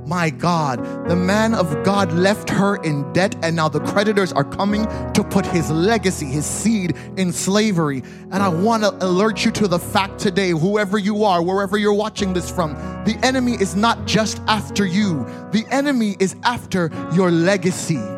My 0.05 0.29
God, 0.29 0.83
the 1.07 1.15
man 1.15 1.53
of 1.53 1.81
God 1.85 2.11
left 2.11 2.49
her 2.49 2.75
in 2.83 3.09
debt, 3.13 3.37
and 3.41 3.55
now 3.55 3.69
the 3.69 3.79
creditors 3.79 4.33
are 4.33 4.43
coming 4.43 4.85
to 5.13 5.23
put 5.23 5.45
his 5.45 5.71
legacy, 5.71 6.25
his 6.25 6.45
seed, 6.45 6.97
in 7.15 7.31
slavery. 7.31 8.03
And 8.29 8.43
I 8.43 8.49
want 8.49 8.83
to 8.83 8.89
alert 8.99 9.45
you 9.45 9.51
to 9.51 9.67
the 9.69 9.79
fact 9.79 10.19
today, 10.19 10.49
whoever 10.49 10.97
you 10.97 11.23
are, 11.23 11.41
wherever 11.41 11.77
you're 11.77 11.93
watching 11.93 12.33
this 12.33 12.51
from, 12.51 12.73
the 13.05 13.17
enemy 13.23 13.53
is 13.53 13.77
not 13.77 14.05
just 14.05 14.41
after 14.49 14.85
you, 14.85 15.23
the 15.53 15.65
enemy 15.71 16.17
is 16.19 16.35
after 16.43 16.91
your 17.13 17.31
legacy. 17.31 18.12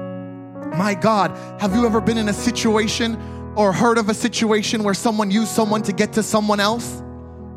My 0.77 0.93
God, 0.93 1.31
have 1.61 1.73
you 1.73 1.85
ever 1.85 2.01
been 2.01 2.17
in 2.17 2.27
a 2.27 2.33
situation 2.33 3.15
or 3.55 3.71
heard 3.71 3.97
of 3.97 4.09
a 4.09 4.13
situation 4.13 4.83
where 4.83 4.93
someone 4.93 5.31
used 5.31 5.51
someone 5.51 5.81
to 5.83 5.93
get 5.93 6.11
to 6.13 6.23
someone 6.23 6.59
else? 6.59 7.01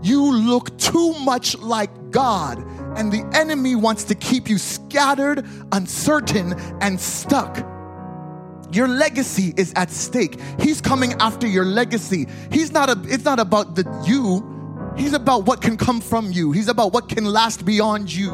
You 0.03 0.33
look 0.33 0.79
too 0.79 1.15
much 1.15 1.59
like 1.59 1.91
God 2.13 2.59
and 2.97 3.11
the 3.11 3.29
enemy 3.35 3.75
wants 3.75 4.05
to 4.05 4.15
keep 4.15 4.49
you 4.49 4.57
scattered, 4.57 5.45
uncertain, 5.73 6.55
and 6.81 7.01
stuck. 7.01 7.59
Your 8.71 8.87
legacy 8.87 9.53
is 9.57 9.73
at 9.75 9.91
stake. 9.91 10.39
He's 10.61 10.81
coming 10.81 11.15
after 11.15 11.49
your 11.49 11.65
legacy. 11.65 12.29
He's 12.53 12.71
not 12.71 12.89
a, 12.89 13.03
it's 13.13 13.25
not 13.25 13.41
about 13.41 13.75
the 13.75 13.83
you. 14.07 14.95
He's 14.97 15.13
about 15.13 15.45
what 15.45 15.61
can 15.61 15.77
come 15.77 16.01
from 16.01 16.31
you. 16.31 16.53
He's 16.53 16.69
about 16.69 16.93
what 16.93 17.09
can 17.09 17.25
last 17.25 17.65
beyond 17.65 18.15
you. 18.15 18.31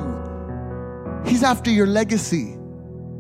He's 1.25 1.43
after 1.43 1.71
your 1.71 1.87
legacy. 1.87 2.59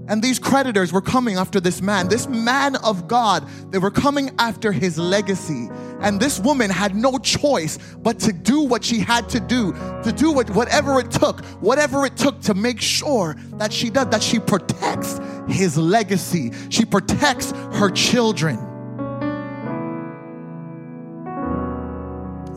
And 0.06 0.22
these 0.22 0.38
creditors 0.38 0.92
were 0.92 1.00
coming 1.00 1.36
after 1.36 1.60
this 1.60 1.80
man, 1.80 2.08
this 2.08 2.26
man 2.28 2.76
of 2.76 3.08
God. 3.08 3.48
They 3.70 3.78
were 3.78 3.90
coming 3.90 4.30
after 4.38 4.70
his 4.70 4.98
legacy. 4.98 5.70
And 6.00 6.20
this 6.20 6.38
woman 6.38 6.70
had 6.70 6.94
no 6.94 7.16
choice 7.18 7.78
but 8.02 8.18
to 8.20 8.32
do 8.32 8.60
what 8.60 8.84
she 8.84 8.98
had 8.98 9.30
to 9.30 9.40
do, 9.40 9.72
to 10.02 10.12
do 10.14 10.30
what, 10.30 10.50
whatever 10.50 11.00
it 11.00 11.10
took, 11.10 11.42
whatever 11.62 12.04
it 12.04 12.18
took 12.18 12.42
to 12.42 12.52
make 12.52 12.82
sure 12.82 13.36
that 13.54 13.72
she 13.72 13.88
does, 13.88 14.08
that 14.08 14.22
she 14.22 14.38
protects 14.38 15.18
his 15.48 15.78
legacy. 15.78 16.52
She 16.68 16.84
protects 16.84 17.52
her 17.52 17.88
children. 17.88 18.58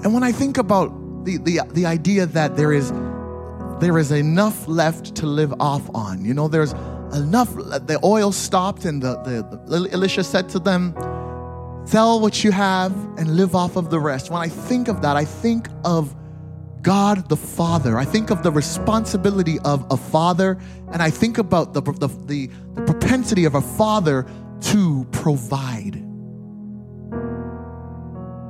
And 0.04 0.14
when 0.14 0.24
I 0.24 0.34
think 0.34 0.58
about 0.58 1.24
the, 1.24 1.38
the, 1.38 1.62
the 1.72 1.86
idea 1.86 2.26
that 2.26 2.58
there 2.58 2.74
is 2.74 2.92
there 3.80 4.00
is 4.00 4.12
enough 4.12 4.68
left 4.68 5.14
to 5.14 5.28
live 5.28 5.54
off 5.60 5.88
on, 5.94 6.26
you 6.26 6.34
know, 6.34 6.48
there's 6.48 6.74
enough, 7.14 7.54
the 7.56 8.00
oil 8.04 8.32
stopped, 8.32 8.86
and 8.86 9.02
the, 9.02 9.16
the, 9.24 9.80
the, 9.80 9.94
Elisha 9.94 10.24
said 10.24 10.50
to 10.50 10.60
them, 10.60 10.94
Sell 11.86 12.20
what 12.20 12.44
you 12.44 12.52
have 12.52 12.92
and 13.18 13.38
live 13.38 13.56
off 13.56 13.78
of 13.78 13.90
the 13.90 14.00
rest. 14.00 14.30
When 14.30 14.42
I 14.42 14.50
think 14.50 14.90
of 14.90 15.02
that, 15.04 15.16
I 15.16 15.24
think 15.24 15.70
of 15.86 16.14
God 16.82 17.30
the 17.30 17.38
Father. 17.38 17.98
I 17.98 18.04
think 18.04 18.30
of 18.30 18.44
the 18.44 18.52
responsibility 18.52 19.58
of 19.60 19.86
a 19.90 19.98
father, 19.98 20.58
and 20.92 21.02
I 21.02 21.10
think 21.10 21.38
about 21.38 21.74
the, 21.74 21.82
the, 21.82 22.08
the, 22.26 22.50
the 22.76 22.82
propensity 22.84 23.46
of 23.46 23.56
a 23.56 23.62
father 23.62 24.26
to 24.62 25.06
provide. 25.12 26.04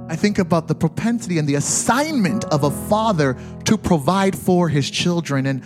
I 0.10 0.15
think 0.15 0.39
about 0.39 0.67
the 0.67 0.76
propensity 0.76 1.38
and 1.38 1.48
the 1.48 1.56
assignment 1.56 2.46
of 2.46 2.63
a 2.63 2.72
father 2.72 3.38
to 3.65 3.78
provide 3.78 4.38
for 4.38 4.70
his 4.70 4.89
children. 4.89 5.46
And 5.46 5.63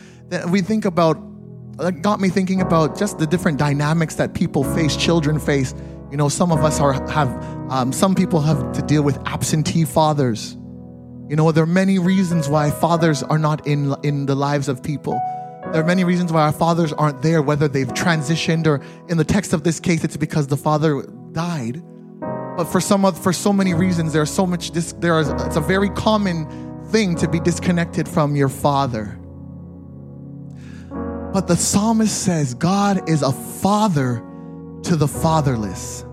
we 0.51 0.61
think 0.61 0.85
about 0.85 1.17
that 1.77 2.01
got 2.01 2.19
me 2.19 2.29
thinking 2.29 2.61
about 2.61 2.97
just 2.97 3.17
the 3.17 3.27
different 3.27 3.57
dynamics 3.57 4.15
that 4.15 4.33
people 4.33 4.63
face, 4.63 4.95
children 4.95 5.39
face. 5.39 5.73
You 6.11 6.17
know, 6.17 6.29
some 6.29 6.51
of 6.51 6.63
us 6.63 6.79
are 6.79 6.93
have 7.09 7.29
um, 7.71 7.93
some 7.93 8.15
people 8.15 8.41
have 8.41 8.73
to 8.73 8.81
deal 8.81 9.01
with 9.01 9.17
absentee 9.25 9.85
fathers. 9.85 10.57
You 11.29 11.37
know, 11.37 11.51
there 11.51 11.63
are 11.63 11.67
many 11.67 11.99
reasons 11.99 12.49
why 12.49 12.69
fathers 12.71 13.23
are 13.23 13.39
not 13.39 13.65
in 13.65 13.95
in 14.03 14.25
the 14.25 14.35
lives 14.35 14.67
of 14.67 14.83
people. 14.83 15.19
There 15.71 15.81
are 15.81 15.85
many 15.85 16.03
reasons 16.03 16.33
why 16.33 16.41
our 16.41 16.51
fathers 16.51 16.91
aren't 16.91 17.21
there, 17.21 17.41
whether 17.41 17.67
they've 17.67 17.87
transitioned 17.87 18.67
or 18.67 18.81
in 19.07 19.17
the 19.17 19.23
text 19.23 19.53
of 19.53 19.63
this 19.63 19.79
case, 19.79 20.03
it's 20.03 20.17
because 20.17 20.47
the 20.47 20.57
father 20.57 21.03
died. 21.31 21.81
But 22.57 22.65
for 22.65 22.81
some 22.81 23.05
of, 23.05 23.17
for 23.17 23.31
so 23.31 23.53
many 23.53 23.73
reasons, 23.73 24.11
there's 24.11 24.29
so 24.29 24.45
much. 24.45 24.71
Dis, 24.71 24.91
there 24.99 25.17
is 25.19 25.29
it's 25.29 25.55
a 25.55 25.61
very 25.61 25.89
common 25.91 26.45
thing 26.87 27.15
to 27.15 27.27
be 27.29 27.39
disconnected 27.39 28.09
from 28.09 28.35
your 28.35 28.49
father. 28.49 29.20
But 31.33 31.47
the 31.47 31.55
psalmist 31.55 32.23
says 32.23 32.53
God 32.53 33.09
is 33.09 33.21
a 33.21 33.31
father 33.31 34.23
to 34.83 34.95
the 34.95 35.07
fatherless. 35.07 36.03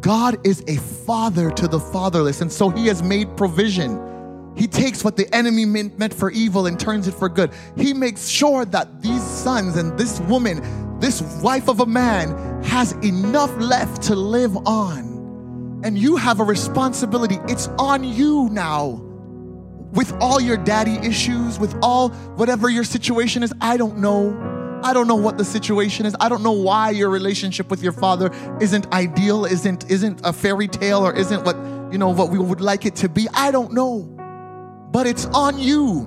God 0.00 0.44
is 0.46 0.64
a 0.66 0.76
father 0.76 1.50
to 1.52 1.68
the 1.68 1.78
fatherless. 1.78 2.40
And 2.40 2.52
so 2.52 2.70
he 2.70 2.86
has 2.88 3.02
made 3.02 3.36
provision. 3.36 4.52
He 4.56 4.66
takes 4.66 5.04
what 5.04 5.16
the 5.16 5.32
enemy 5.34 5.64
meant 5.64 6.12
for 6.12 6.30
evil 6.30 6.66
and 6.66 6.78
turns 6.78 7.06
it 7.08 7.14
for 7.14 7.28
good. 7.28 7.52
He 7.76 7.92
makes 7.94 8.26
sure 8.28 8.64
that 8.66 9.00
these 9.00 9.22
sons 9.22 9.76
and 9.76 9.96
this 9.98 10.20
woman, 10.20 10.98
this 10.98 11.22
wife 11.42 11.68
of 11.68 11.80
a 11.80 11.86
man, 11.86 12.62
has 12.64 12.92
enough 13.04 13.54
left 13.58 14.02
to 14.02 14.16
live 14.16 14.56
on. 14.66 15.80
And 15.84 15.98
you 15.98 16.16
have 16.16 16.40
a 16.40 16.44
responsibility. 16.44 17.38
It's 17.48 17.68
on 17.78 18.04
you 18.04 18.48
now 18.50 19.03
with 19.94 20.12
all 20.20 20.40
your 20.40 20.56
daddy 20.56 20.96
issues, 21.06 21.58
with 21.58 21.74
all 21.82 22.10
whatever 22.36 22.68
your 22.68 22.84
situation 22.84 23.42
is, 23.42 23.52
I 23.60 23.76
don't 23.76 23.98
know. 23.98 24.80
I 24.82 24.92
don't 24.92 25.08
know 25.08 25.14
what 25.14 25.38
the 25.38 25.44
situation 25.44 26.04
is. 26.04 26.14
I 26.20 26.28
don't 26.28 26.42
know 26.42 26.52
why 26.52 26.90
your 26.90 27.08
relationship 27.08 27.70
with 27.70 27.82
your 27.82 27.92
father 27.92 28.30
isn't 28.60 28.92
ideal, 28.92 29.46
isn't 29.46 29.90
isn't 29.90 30.20
a 30.24 30.32
fairy 30.32 30.68
tale 30.68 31.06
or 31.06 31.16
isn't 31.16 31.44
what, 31.44 31.56
you 31.90 31.96
know, 31.96 32.10
what 32.10 32.30
we 32.30 32.38
would 32.38 32.60
like 32.60 32.84
it 32.84 32.96
to 32.96 33.08
be. 33.08 33.26
I 33.32 33.50
don't 33.50 33.72
know. 33.72 34.02
But 34.90 35.06
it's 35.06 35.26
on 35.26 35.58
you 35.58 36.06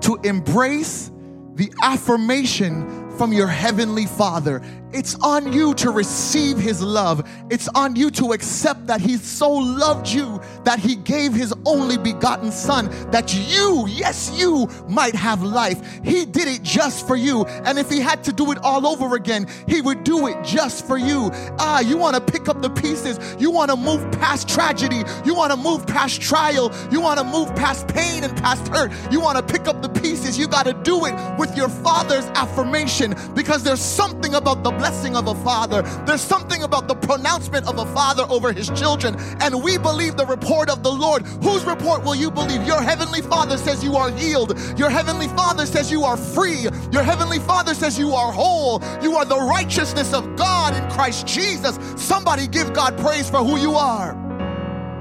to 0.00 0.18
embrace 0.24 1.12
the 1.54 1.72
affirmation 1.82 3.03
from 3.16 3.32
your 3.32 3.46
heavenly 3.46 4.06
Father. 4.06 4.62
It's 4.92 5.16
on 5.16 5.52
you 5.52 5.74
to 5.74 5.90
receive 5.90 6.56
His 6.56 6.80
love. 6.80 7.28
It's 7.50 7.68
on 7.74 7.96
you 7.96 8.10
to 8.12 8.32
accept 8.32 8.86
that 8.86 9.00
He 9.00 9.16
so 9.16 9.50
loved 9.50 10.06
you 10.08 10.40
that 10.62 10.78
He 10.78 10.94
gave 10.94 11.32
His 11.32 11.52
only 11.66 11.98
begotten 11.98 12.52
Son 12.52 12.88
that 13.10 13.34
you, 13.34 13.86
yes, 13.88 14.30
you 14.38 14.68
might 14.88 15.16
have 15.16 15.42
life. 15.42 15.80
He 16.04 16.24
did 16.24 16.46
it 16.46 16.62
just 16.62 17.08
for 17.08 17.16
you. 17.16 17.44
And 17.44 17.76
if 17.76 17.90
He 17.90 17.98
had 17.98 18.22
to 18.24 18.32
do 18.32 18.52
it 18.52 18.58
all 18.58 18.86
over 18.86 19.16
again, 19.16 19.48
He 19.66 19.80
would 19.80 20.04
do 20.04 20.28
it 20.28 20.44
just 20.44 20.86
for 20.86 20.96
you. 20.96 21.30
Ah, 21.58 21.80
you 21.80 21.96
want 21.96 22.14
to 22.14 22.32
pick 22.32 22.48
up 22.48 22.62
the 22.62 22.70
pieces. 22.70 23.18
You 23.40 23.50
want 23.50 23.72
to 23.72 23.76
move 23.76 24.12
past 24.12 24.48
tragedy. 24.48 25.02
You 25.24 25.34
want 25.34 25.50
to 25.50 25.56
move 25.56 25.88
past 25.88 26.20
trial. 26.20 26.72
You 26.92 27.00
want 27.00 27.18
to 27.18 27.24
move 27.24 27.52
past 27.56 27.88
pain 27.88 28.22
and 28.22 28.36
past 28.36 28.68
hurt. 28.68 28.92
You 29.10 29.20
want 29.20 29.38
to 29.38 29.42
pick 29.42 29.66
up 29.66 29.82
the 29.82 29.88
pieces. 29.88 30.38
You 30.38 30.46
got 30.46 30.66
to 30.66 30.72
do 30.72 31.04
it 31.06 31.14
with 31.36 31.56
your 31.56 31.68
Father's 31.68 32.26
affirmation 32.36 33.03
because 33.34 33.62
there's 33.62 33.80
something 33.80 34.34
about 34.34 34.62
the 34.62 34.70
blessing 34.70 35.16
of 35.16 35.28
a 35.28 35.34
father. 35.34 35.82
There's 36.06 36.20
something 36.20 36.62
about 36.62 36.88
the 36.88 36.94
pronouncement 36.94 37.66
of 37.66 37.78
a 37.78 37.86
father 37.94 38.24
over 38.28 38.52
his 38.52 38.70
children. 38.70 39.16
And 39.40 39.62
we 39.62 39.78
believe 39.78 40.16
the 40.16 40.26
report 40.26 40.70
of 40.70 40.82
the 40.82 40.92
Lord. 40.92 41.22
Whose 41.42 41.64
report 41.64 42.04
will 42.04 42.14
you 42.14 42.30
believe? 42.30 42.66
Your 42.66 42.80
heavenly 42.80 43.20
father 43.20 43.56
says 43.56 43.82
you 43.84 43.96
are 43.96 44.10
healed. 44.10 44.58
Your 44.78 44.90
heavenly 44.90 45.28
father 45.28 45.66
says 45.66 45.90
you 45.90 46.04
are 46.04 46.16
free. 46.16 46.68
Your 46.90 47.02
heavenly 47.02 47.38
father 47.40 47.74
says 47.74 47.98
you 47.98 48.12
are 48.12 48.32
whole. 48.32 48.82
You 49.02 49.16
are 49.16 49.24
the 49.24 49.38
righteousness 49.38 50.12
of 50.14 50.36
God 50.36 50.74
in 50.74 50.90
Christ 50.90 51.26
Jesus. 51.26 51.78
Somebody 51.96 52.46
give 52.46 52.72
God 52.72 52.96
praise 52.98 53.28
for 53.28 53.38
who 53.38 53.58
you 53.58 53.74
are. 53.74 54.14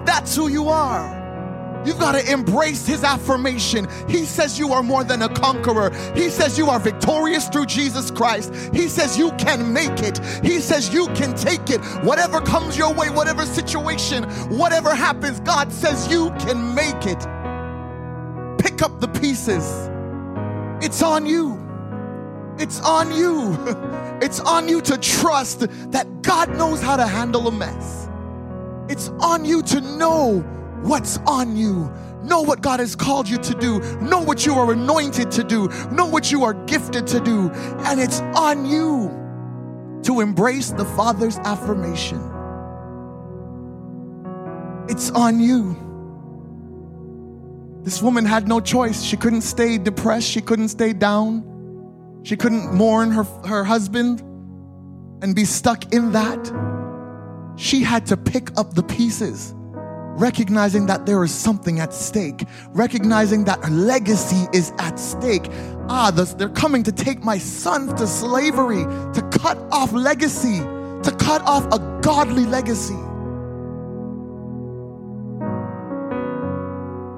That's 0.05 0.35
who 0.35 0.49
you 0.49 0.67
are. 0.67 1.22
You've 1.85 1.99
got 1.99 2.13
to 2.13 2.31
embrace 2.31 2.85
his 2.85 3.03
affirmation. 3.03 3.87
He 4.07 4.25
says 4.25 4.57
you 4.57 4.73
are 4.73 4.83
more 4.83 5.03
than 5.03 5.21
a 5.21 5.29
conqueror. 5.29 5.91
He 6.15 6.29
says 6.29 6.57
you 6.57 6.69
are 6.69 6.79
victorious 6.79 7.47
through 7.49 7.65
Jesus 7.65 8.11
Christ. 8.11 8.53
He 8.73 8.87
says 8.87 9.17
you 9.17 9.31
can 9.33 9.73
make 9.73 10.01
it. 10.01 10.19
He 10.43 10.59
says 10.59 10.93
you 10.93 11.07
can 11.07 11.35
take 11.35 11.69
it. 11.69 11.81
Whatever 12.03 12.41
comes 12.41 12.77
your 12.77 12.93
way, 12.93 13.09
whatever 13.09 13.45
situation, 13.45 14.23
whatever 14.49 14.95
happens, 14.95 15.39
God 15.41 15.71
says 15.71 16.11
you 16.11 16.31
can 16.39 16.73
make 16.73 17.05
it. 17.05 17.19
Pick 18.57 18.81
up 18.81 18.99
the 18.99 19.07
pieces. 19.19 19.89
It's 20.81 21.01
on 21.01 21.25
you. 21.25 21.59
It's 22.57 22.79
on 22.81 23.15
you. 23.15 23.57
It's 24.21 24.39
on 24.39 24.69
you 24.69 24.79
to 24.83 24.97
trust 24.99 25.69
that 25.91 26.21
God 26.21 26.55
knows 26.55 26.81
how 26.81 26.95
to 26.95 27.05
handle 27.05 27.49
a 27.49 27.51
mess. 27.51 28.07
It's 28.87 29.09
on 29.19 29.43
you 29.43 29.61
to 29.63 29.81
know 29.81 30.45
what's 30.83 31.17
on 31.25 31.57
you. 31.57 31.91
Know 32.23 32.41
what 32.41 32.61
God 32.61 32.79
has 32.79 32.95
called 32.95 33.27
you 33.27 33.37
to 33.37 33.53
do. 33.55 33.79
Know 33.99 34.21
what 34.21 34.45
you 34.45 34.53
are 34.53 34.71
anointed 34.71 35.31
to 35.31 35.43
do. 35.43 35.67
Know 35.91 36.05
what 36.05 36.31
you 36.31 36.43
are 36.43 36.53
gifted 36.65 37.07
to 37.07 37.19
do. 37.19 37.49
And 37.85 37.99
it's 37.99 38.21
on 38.35 38.65
you 38.65 40.01
to 40.03 40.21
embrace 40.21 40.71
the 40.71 40.85
Father's 40.85 41.37
affirmation. 41.39 42.19
It's 44.89 45.09
on 45.11 45.39
you. 45.39 45.79
This 47.83 48.01
woman 48.01 48.25
had 48.25 48.47
no 48.47 48.59
choice. 48.61 49.01
She 49.01 49.17
couldn't 49.17 49.41
stay 49.41 49.77
depressed. 49.77 50.27
She 50.27 50.41
couldn't 50.41 50.69
stay 50.69 50.93
down. 50.93 52.21
She 52.23 52.37
couldn't 52.37 52.73
mourn 52.73 53.11
her, 53.11 53.23
her 53.45 53.65
husband 53.65 54.21
and 55.23 55.35
be 55.35 55.45
stuck 55.45 55.93
in 55.93 56.11
that. 56.11 56.51
She 57.55 57.81
had 57.81 58.05
to 58.07 58.17
pick 58.17 58.57
up 58.57 58.73
the 58.73 58.83
pieces, 58.83 59.55
recognizing 60.15 60.85
that 60.85 61.05
there 61.05 61.23
is 61.23 61.33
something 61.33 61.79
at 61.79 61.93
stake, 61.93 62.45
recognizing 62.69 63.43
that 63.45 63.71
legacy 63.71 64.47
is 64.53 64.71
at 64.79 64.99
stake. 64.99 65.47
Ah, 65.89 66.11
they're 66.11 66.49
coming 66.49 66.83
to 66.83 66.91
take 66.91 67.23
my 67.23 67.37
sons 67.37 67.93
to 67.93 68.07
slavery, 68.07 68.83
to 69.13 69.29
cut 69.31 69.57
off 69.71 69.91
legacy, 69.91 70.59
to 70.59 71.15
cut 71.19 71.41
off 71.43 71.65
a 71.73 71.79
godly 72.01 72.45
legacy. 72.45 72.93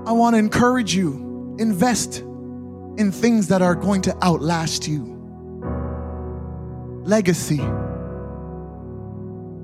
I 0.08 0.12
want 0.12 0.36
to 0.36 0.40
encourage 0.40 0.96
you 0.96 1.56
invest 1.60 2.20
in 2.98 3.12
things 3.12 3.48
that 3.48 3.62
are 3.62 3.76
going 3.76 4.02
to 4.04 4.16
outlast 4.24 4.88
you. 4.88 5.12
Legacy. 7.04 7.62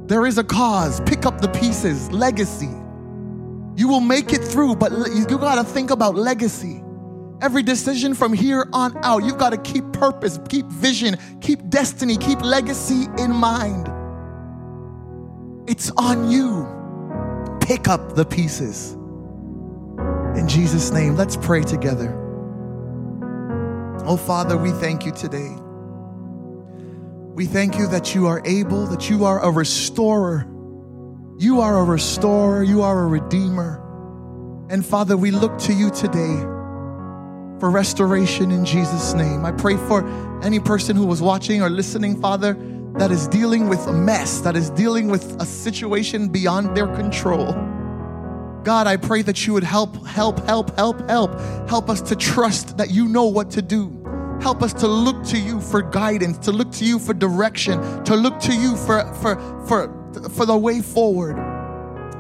There 0.08 0.26
is 0.26 0.38
a 0.38 0.44
cause. 0.44 1.00
Pick 1.02 1.26
up 1.26 1.42
the 1.42 1.48
pieces. 1.50 2.12
Legacy. 2.12 2.70
You 3.76 3.88
will 3.88 4.02
make 4.02 4.34
it 4.34 4.44
through, 4.44 4.76
but 4.76 4.92
you 4.92 5.26
got 5.26 5.56
to 5.56 5.64
think 5.64 5.92
about 5.92 6.16
legacy. 6.16 6.84
Every 7.42 7.64
decision 7.64 8.14
from 8.14 8.34
here 8.34 8.68
on 8.74 8.96
out, 9.04 9.24
you've 9.24 9.38
got 9.40 9.52
to 9.52 9.58
keep 9.58 9.92
purpose, 9.94 10.40
keep 10.50 10.66
vision, 10.68 11.18
keep 11.42 11.70
destiny, 11.70 12.18
keep 12.18 12.42
legacy 12.42 13.08
in 13.18 13.32
mind. 13.32 13.90
It's 15.68 15.90
on 15.92 16.30
you. 16.30 16.68
Pick 17.62 17.88
up 17.88 18.16
the 18.16 18.26
pieces. 18.26 18.94
In 20.36 20.48
Jesus' 20.48 20.92
name, 20.92 21.16
let's 21.16 21.38
pray 21.38 21.64
together. 21.64 22.18
Oh, 24.06 24.18
Father, 24.18 24.58
we 24.58 24.72
thank 24.72 25.06
you 25.06 25.12
today. 25.12 25.56
We 27.34 27.46
thank 27.46 27.78
you 27.78 27.88
that 27.88 28.14
you 28.14 28.28
are 28.28 28.42
able, 28.46 28.86
that 28.88 29.10
you 29.10 29.26
are 29.26 29.40
a 29.44 29.50
restorer. 29.50 30.46
You 31.42 31.60
are 31.62 31.80
a 31.80 31.84
restorer, 31.84 32.62
you 32.62 32.84
are 32.84 33.02
a 33.02 33.08
redeemer. 33.08 33.82
And 34.70 34.86
Father, 34.86 35.18
we 35.18 35.32
look 35.32 35.58
to 35.62 35.74
you 35.74 35.90
today 35.90 36.40
for 37.60 37.72
restoration 37.72 38.52
in 38.52 38.64
Jesus' 38.64 39.16
name. 39.16 39.44
I 39.44 39.52
pray 39.52 39.76
for 39.76 40.08
any 40.44 40.60
person 40.60 40.96
who 40.96 41.08
was 41.08 41.20
watching 41.20 41.64
or 41.64 41.70
listening, 41.72 42.22
Father, 42.22 42.56
that 43.00 43.10
is 43.10 43.28
dealing 43.28 43.70
with 43.70 43.80
a 43.88 43.92
mess, 43.92 44.42
that 44.42 44.56
is 44.56 44.70
dealing 44.70 45.08
with 45.08 45.42
a 45.42 45.46
situation 45.48 46.28
beyond 46.28 46.78
their 46.78 46.86
control. 46.96 47.54
God, 48.64 48.86
I 48.86 48.98
pray 48.98 49.24
that 49.24 49.48
you 49.48 49.54
would 49.54 49.64
help, 49.64 50.06
help, 50.06 50.46
help, 50.46 50.76
help, 50.78 51.10
help. 51.10 51.40
Help 51.68 51.90
us 51.90 52.02
to 52.02 52.16
trust 52.16 52.78
that 52.78 52.92
you 52.92 53.08
know 53.08 53.26
what 53.26 53.50
to 53.50 53.64
do. 53.64 53.90
Help 54.44 54.62
us 54.62 54.74
to 54.74 54.88
look 54.88 55.24
to 55.24 55.40
you 55.40 55.60
for 55.60 55.82
guidance, 55.82 56.38
to 56.46 56.52
look 56.52 56.72
to 56.74 56.86
you 56.86 57.00
for 57.00 57.16
direction, 57.16 57.82
to 58.04 58.16
look 58.16 58.40
to 58.42 58.56
you 58.56 58.76
for, 58.76 59.12
for, 59.16 59.66
for, 59.66 60.01
for 60.32 60.46
the 60.46 60.58
way 60.58 60.82
forward. 60.82 61.38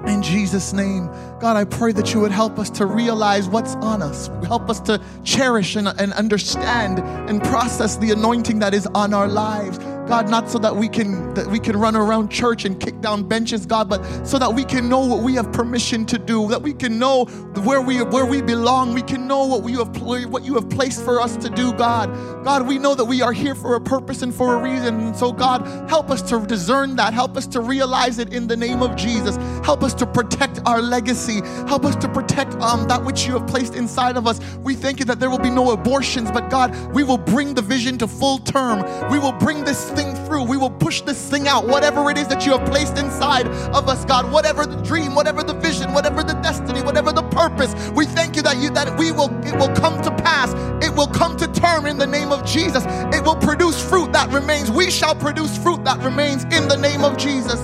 In 0.08 0.23
Jesus' 0.23 0.73
name, 0.73 1.08
God, 1.39 1.58
I 1.58 1.63
pray 1.63 1.91
that 1.91 2.12
you 2.13 2.21
would 2.21 2.32
help 2.32 2.58
us 2.58 2.71
to 2.71 2.88
realize 2.88 3.47
what's 3.47 3.75
on 3.75 4.01
us. 4.01 4.30
Help 4.47 4.67
us 4.67 4.80
to 4.82 4.99
cherish 5.23 5.75
and, 5.75 5.88
and 5.88 6.12
understand 6.13 6.99
and 7.30 7.41
process 7.43 7.97
the 7.97 8.12
anointing 8.12 8.60
that 8.60 8.73
is 8.73 8.88
on 8.88 9.13
our 9.13 9.27
lives. 9.27 9.77
God, 10.07 10.29
not 10.29 10.49
so 10.49 10.57
that 10.59 10.75
we 10.75 10.89
can 10.89 11.33
that 11.35 11.47
we 11.47 11.59
can 11.59 11.77
run 11.77 11.95
around 11.95 12.29
church 12.29 12.65
and 12.65 12.79
kick 12.79 12.99
down 13.01 13.23
benches, 13.23 13.65
God, 13.65 13.89
but 13.89 14.03
so 14.25 14.37
that 14.39 14.53
we 14.53 14.63
can 14.63 14.89
know 14.89 15.05
what 15.05 15.23
we 15.23 15.35
have 15.35 15.51
permission 15.53 16.05
to 16.07 16.17
do, 16.17 16.47
that 16.49 16.61
we 16.61 16.73
can 16.73 16.99
know 16.99 17.25
where 17.63 17.81
we 17.81 18.01
where 18.03 18.25
we 18.25 18.41
belong, 18.41 18.93
we 18.93 19.01
can 19.01 19.27
know 19.27 19.45
what 19.45 19.61
we 19.63 19.73
have 19.73 20.01
what 20.01 20.43
you 20.43 20.55
have 20.55 20.69
placed 20.69 21.03
for 21.03 21.21
us 21.21 21.37
to 21.37 21.49
do, 21.49 21.71
God. 21.73 22.11
God, 22.43 22.67
we 22.67 22.79
know 22.79 22.95
that 22.95 23.05
we 23.05 23.21
are 23.21 23.31
here 23.31 23.55
for 23.55 23.75
a 23.75 23.81
purpose 23.81 24.21
and 24.21 24.33
for 24.33 24.55
a 24.55 24.61
reason. 24.61 24.99
And 24.99 25.15
so, 25.15 25.31
God, 25.31 25.65
help 25.89 26.09
us 26.09 26.21
to 26.23 26.45
discern 26.45 26.95
that. 26.95 27.13
Help 27.13 27.37
us 27.37 27.45
to 27.47 27.61
realize 27.61 28.17
it 28.17 28.33
in 28.33 28.47
the 28.47 28.57
name 28.57 28.81
of 28.81 28.95
Jesus. 28.95 29.37
Help 29.63 29.83
us 29.83 29.93
to 29.95 30.05
protect 30.05 30.59
our 30.65 30.81
legacy. 30.81 31.41
Help 31.67 31.85
us 31.85 31.95
to 31.97 32.09
protect 32.09 32.53
um, 32.55 32.87
that 32.87 33.03
which 33.03 33.27
you 33.27 33.33
have 33.33 33.47
placed 33.47 33.75
inside 33.75 34.17
of 34.17 34.27
us. 34.27 34.39
We 34.57 34.75
thank 34.75 34.99
you 34.99 35.05
that 35.05 35.19
there 35.19 35.29
will 35.29 35.39
be 35.39 35.51
no 35.51 35.71
abortions, 35.71 36.31
but 36.31 36.49
God, 36.49 36.75
we 36.93 37.03
will 37.03 37.17
bring 37.17 37.53
the 37.53 37.61
vision 37.61 37.97
to 37.99 38.07
full 38.07 38.39
term. 38.39 38.81
We 39.11 39.19
will 39.19 39.33
bring 39.33 39.63
this 39.63 39.90
thing 39.91 40.15
through. 40.25 40.43
We 40.43 40.58
will 40.58 40.69
push 40.69 41.01
this 41.01 41.30
thing 41.30 41.47
out, 41.47 41.67
whatever 41.67 42.10
it 42.10 42.17
is 42.17 42.27
that 42.27 42.45
you 42.45 42.58
have 42.58 42.67
placed 42.67 42.97
inside 42.97 43.47
of 43.47 43.88
us, 43.88 44.06
God. 44.06 44.32
Whatever 44.32 44.65
the 44.65 44.82
dream, 44.82 45.15
whatever 45.15 45.43
the 45.43 45.54
vision, 45.54 45.93
whatever 45.93 46.23
the 46.23 46.34
destiny, 46.41 46.82
whatever 46.82 47.12
the 47.12 47.23
purpose, 47.23 47.73
we 47.91 48.06
thank 48.06 48.36
you 48.36 48.41
that 48.41 48.58
you 48.58 48.69
that 48.71 48.97
we 48.97 49.12
will 49.12 49.30
it 49.45 49.56
will 49.58 49.73
come 49.75 50.01
to 50.01 50.12
pass. 50.23 50.54
It 50.84 50.95
will 50.95 51.08
come 51.08 51.38
to 51.38 51.47
term 51.47 51.86
in 51.86 51.97
the 51.97 52.08
name 52.08 52.32
of 52.32 52.45
Jesus. 52.45 52.84
It 53.13 53.23
will 53.23 53.38
produce 53.38 53.82
fruit 53.82 54.12
that 54.13 54.30
remains. 54.32 54.71
We 54.71 54.89
shall 54.89 55.15
produce 55.15 55.58
fruit 55.58 55.84
that 55.86 55.99
remains 55.99 56.43
in 56.45 56.67
the 56.67 56.77
name 56.77 57.04
of 57.04 57.17
Jesus. 57.17 57.60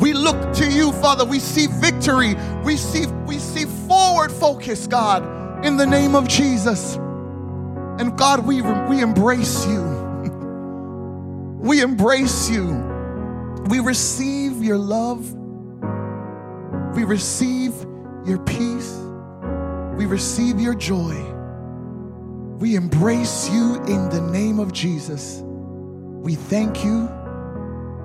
We 0.00 0.14
look 0.14 0.54
to 0.54 0.70
you, 0.70 0.92
Father. 0.92 1.24
We 1.24 1.40
see 1.40 1.66
victory. 1.66 2.34
We 2.64 2.76
see 2.76 3.06
we 3.26 3.38
see 3.38 3.66
forward 3.88 4.32
focus, 4.32 4.86
God, 4.86 5.64
in 5.64 5.76
the 5.76 5.86
name 5.86 6.14
of 6.14 6.28
Jesus. 6.28 6.98
And 8.00 8.16
God, 8.16 8.46
we, 8.46 8.62
we 8.62 9.02
embrace 9.02 9.66
you. 9.66 9.99
We 11.60 11.82
embrace 11.82 12.48
you. 12.48 12.66
We 13.68 13.80
receive 13.80 14.64
your 14.64 14.78
love. 14.78 15.30
We 16.96 17.04
receive 17.04 17.74
your 18.24 18.38
peace. 18.38 18.96
We 19.96 20.06
receive 20.06 20.58
your 20.58 20.74
joy. 20.74 21.14
We 22.56 22.76
embrace 22.76 23.50
you 23.50 23.76
in 23.84 24.08
the 24.08 24.22
name 24.32 24.58
of 24.58 24.72
Jesus. 24.72 25.42
We 25.44 26.34
thank 26.34 26.82
you 26.82 27.10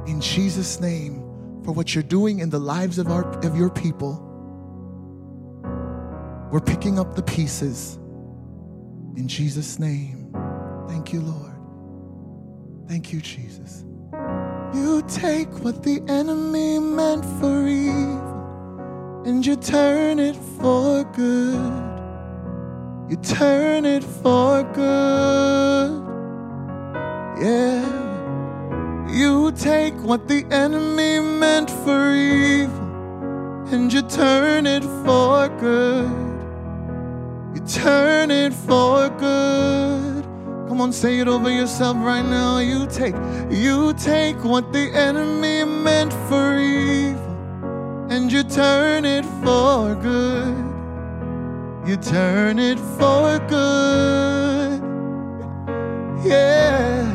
in 0.05 0.19
Jesus' 0.19 0.81
name 0.81 1.21
for 1.63 1.71
what 1.71 1.95
you're 1.95 2.03
doing 2.03 2.39
in 2.39 2.49
the 2.49 2.59
lives 2.59 2.99
of, 2.99 3.07
our, 3.07 3.23
of 3.45 3.55
your 3.57 3.69
people. 3.69 4.21
We're 6.51 6.59
picking 6.59 6.99
up 6.99 7.15
the 7.15 7.23
pieces 7.23 7.95
in 9.15 9.29
Jesus' 9.29 9.79
name. 9.79 10.33
Thank 10.89 11.13
you, 11.13 11.21
Lord. 11.21 11.54
Thank 12.87 13.11
you, 13.11 13.19
Jesus. 13.19 13.83
You 14.73 15.01
take 15.07 15.49
what 15.63 15.83
the 15.83 16.01
enemy 16.07 16.79
meant 16.79 17.25
for 17.39 17.67
evil 17.67 19.23
and 19.25 19.45
you 19.45 19.55
turn 19.55 20.19
it 20.19 20.35
for 20.35 21.03
good. 21.13 21.83
You 23.09 23.17
turn 23.17 23.85
it 23.85 24.03
for 24.03 24.63
good. 24.73 26.03
Yeah. 27.41 28.05
You 29.09 29.51
take 29.53 29.95
what 30.03 30.27
the 30.27 30.45
enemy 30.51 31.19
meant 31.19 31.71
for 31.71 32.13
evil 32.13 32.85
and 33.73 33.91
you 33.91 34.03
turn 34.03 34.67
it 34.67 34.83
for 35.03 35.49
good. 35.59 36.11
You 37.55 37.65
turn 37.65 38.29
it 38.29 38.53
for 38.53 39.09
good. 39.09 40.14
Come 40.67 40.81
on, 40.81 40.91
say 40.91 41.19
it 41.19 41.27
over 41.27 41.51
yourself 41.51 41.95
right 41.97 42.25
now. 42.25 42.57
You 42.57 42.87
take, 42.87 43.15
you 43.51 43.93
take 43.93 44.43
what 44.43 44.73
the 44.73 44.91
enemy 44.93 45.63
meant 45.63 46.11
for 46.27 46.57
evil 46.57 47.21
and 48.09 48.31
you 48.31 48.43
turn 48.43 49.05
it 49.05 49.25
for 49.43 49.93
good. 49.95 50.57
You 51.87 51.97
turn 51.97 52.57
it 52.57 52.79
for 52.97 53.37
good. 53.47 54.81
Yeah. 56.25 57.05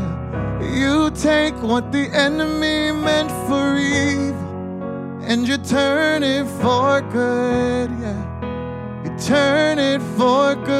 You 0.63 1.11
take 1.11 1.61
what 1.61 1.91
the 1.91 2.09
enemy 2.13 2.93
meant 2.93 3.33
for 3.49 3.77
evil 3.77 5.25
and 5.25 5.49
you 5.49 5.59
turn 5.59 6.23
it 6.23 6.47
for 6.63 7.01
good. 7.11 7.91
Yeah. 8.01 9.03
You 9.05 9.19
turn 9.19 9.81
it 9.81 10.01
for 10.17 10.55
good. 10.55 10.80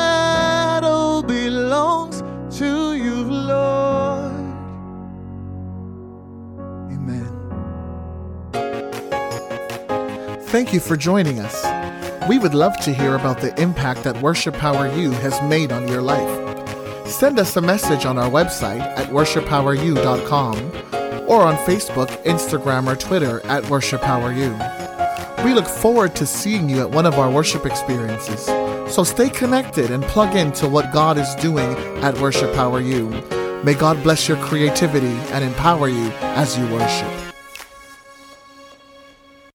Thank 10.51 10.73
you 10.73 10.81
for 10.81 10.97
joining 10.97 11.39
us. 11.39 11.63
We 12.27 12.37
would 12.37 12.53
love 12.53 12.77
to 12.81 12.93
hear 12.93 13.15
about 13.15 13.39
the 13.39 13.57
impact 13.57 14.03
that 14.03 14.21
Worship 14.21 14.53
Power 14.55 14.93
U 14.93 15.11
has 15.11 15.41
made 15.43 15.71
on 15.71 15.87
your 15.87 16.01
life. 16.01 17.07
Send 17.07 17.39
us 17.39 17.55
a 17.55 17.61
message 17.61 18.05
on 18.05 18.17
our 18.17 18.29
website 18.29 18.81
at 18.81 19.07
worshippoweru.com 19.07 20.57
or 21.29 21.41
on 21.43 21.55
Facebook, 21.65 22.09
Instagram, 22.23 22.85
or 22.91 22.97
Twitter 22.97 23.39
at 23.45 23.69
Worship 23.69 24.01
Power 24.01 24.33
U. 24.33 24.51
We 25.45 25.53
look 25.53 25.67
forward 25.67 26.17
to 26.17 26.25
seeing 26.25 26.69
you 26.69 26.81
at 26.81 26.91
one 26.91 27.05
of 27.05 27.13
our 27.13 27.31
worship 27.31 27.65
experiences. 27.65 28.43
So 28.93 29.05
stay 29.05 29.29
connected 29.29 29.89
and 29.89 30.03
plug 30.03 30.35
into 30.35 30.67
what 30.67 30.91
God 30.91 31.17
is 31.17 31.33
doing 31.35 31.77
at 32.03 32.19
Worship 32.19 32.53
Power 32.53 32.81
U. 32.81 33.09
May 33.63 33.73
God 33.73 34.03
bless 34.03 34.27
your 34.27 34.35
creativity 34.43 35.15
and 35.31 35.45
empower 35.45 35.87
you 35.87 36.11
as 36.35 36.57
you 36.57 36.65
worship. 36.73 37.20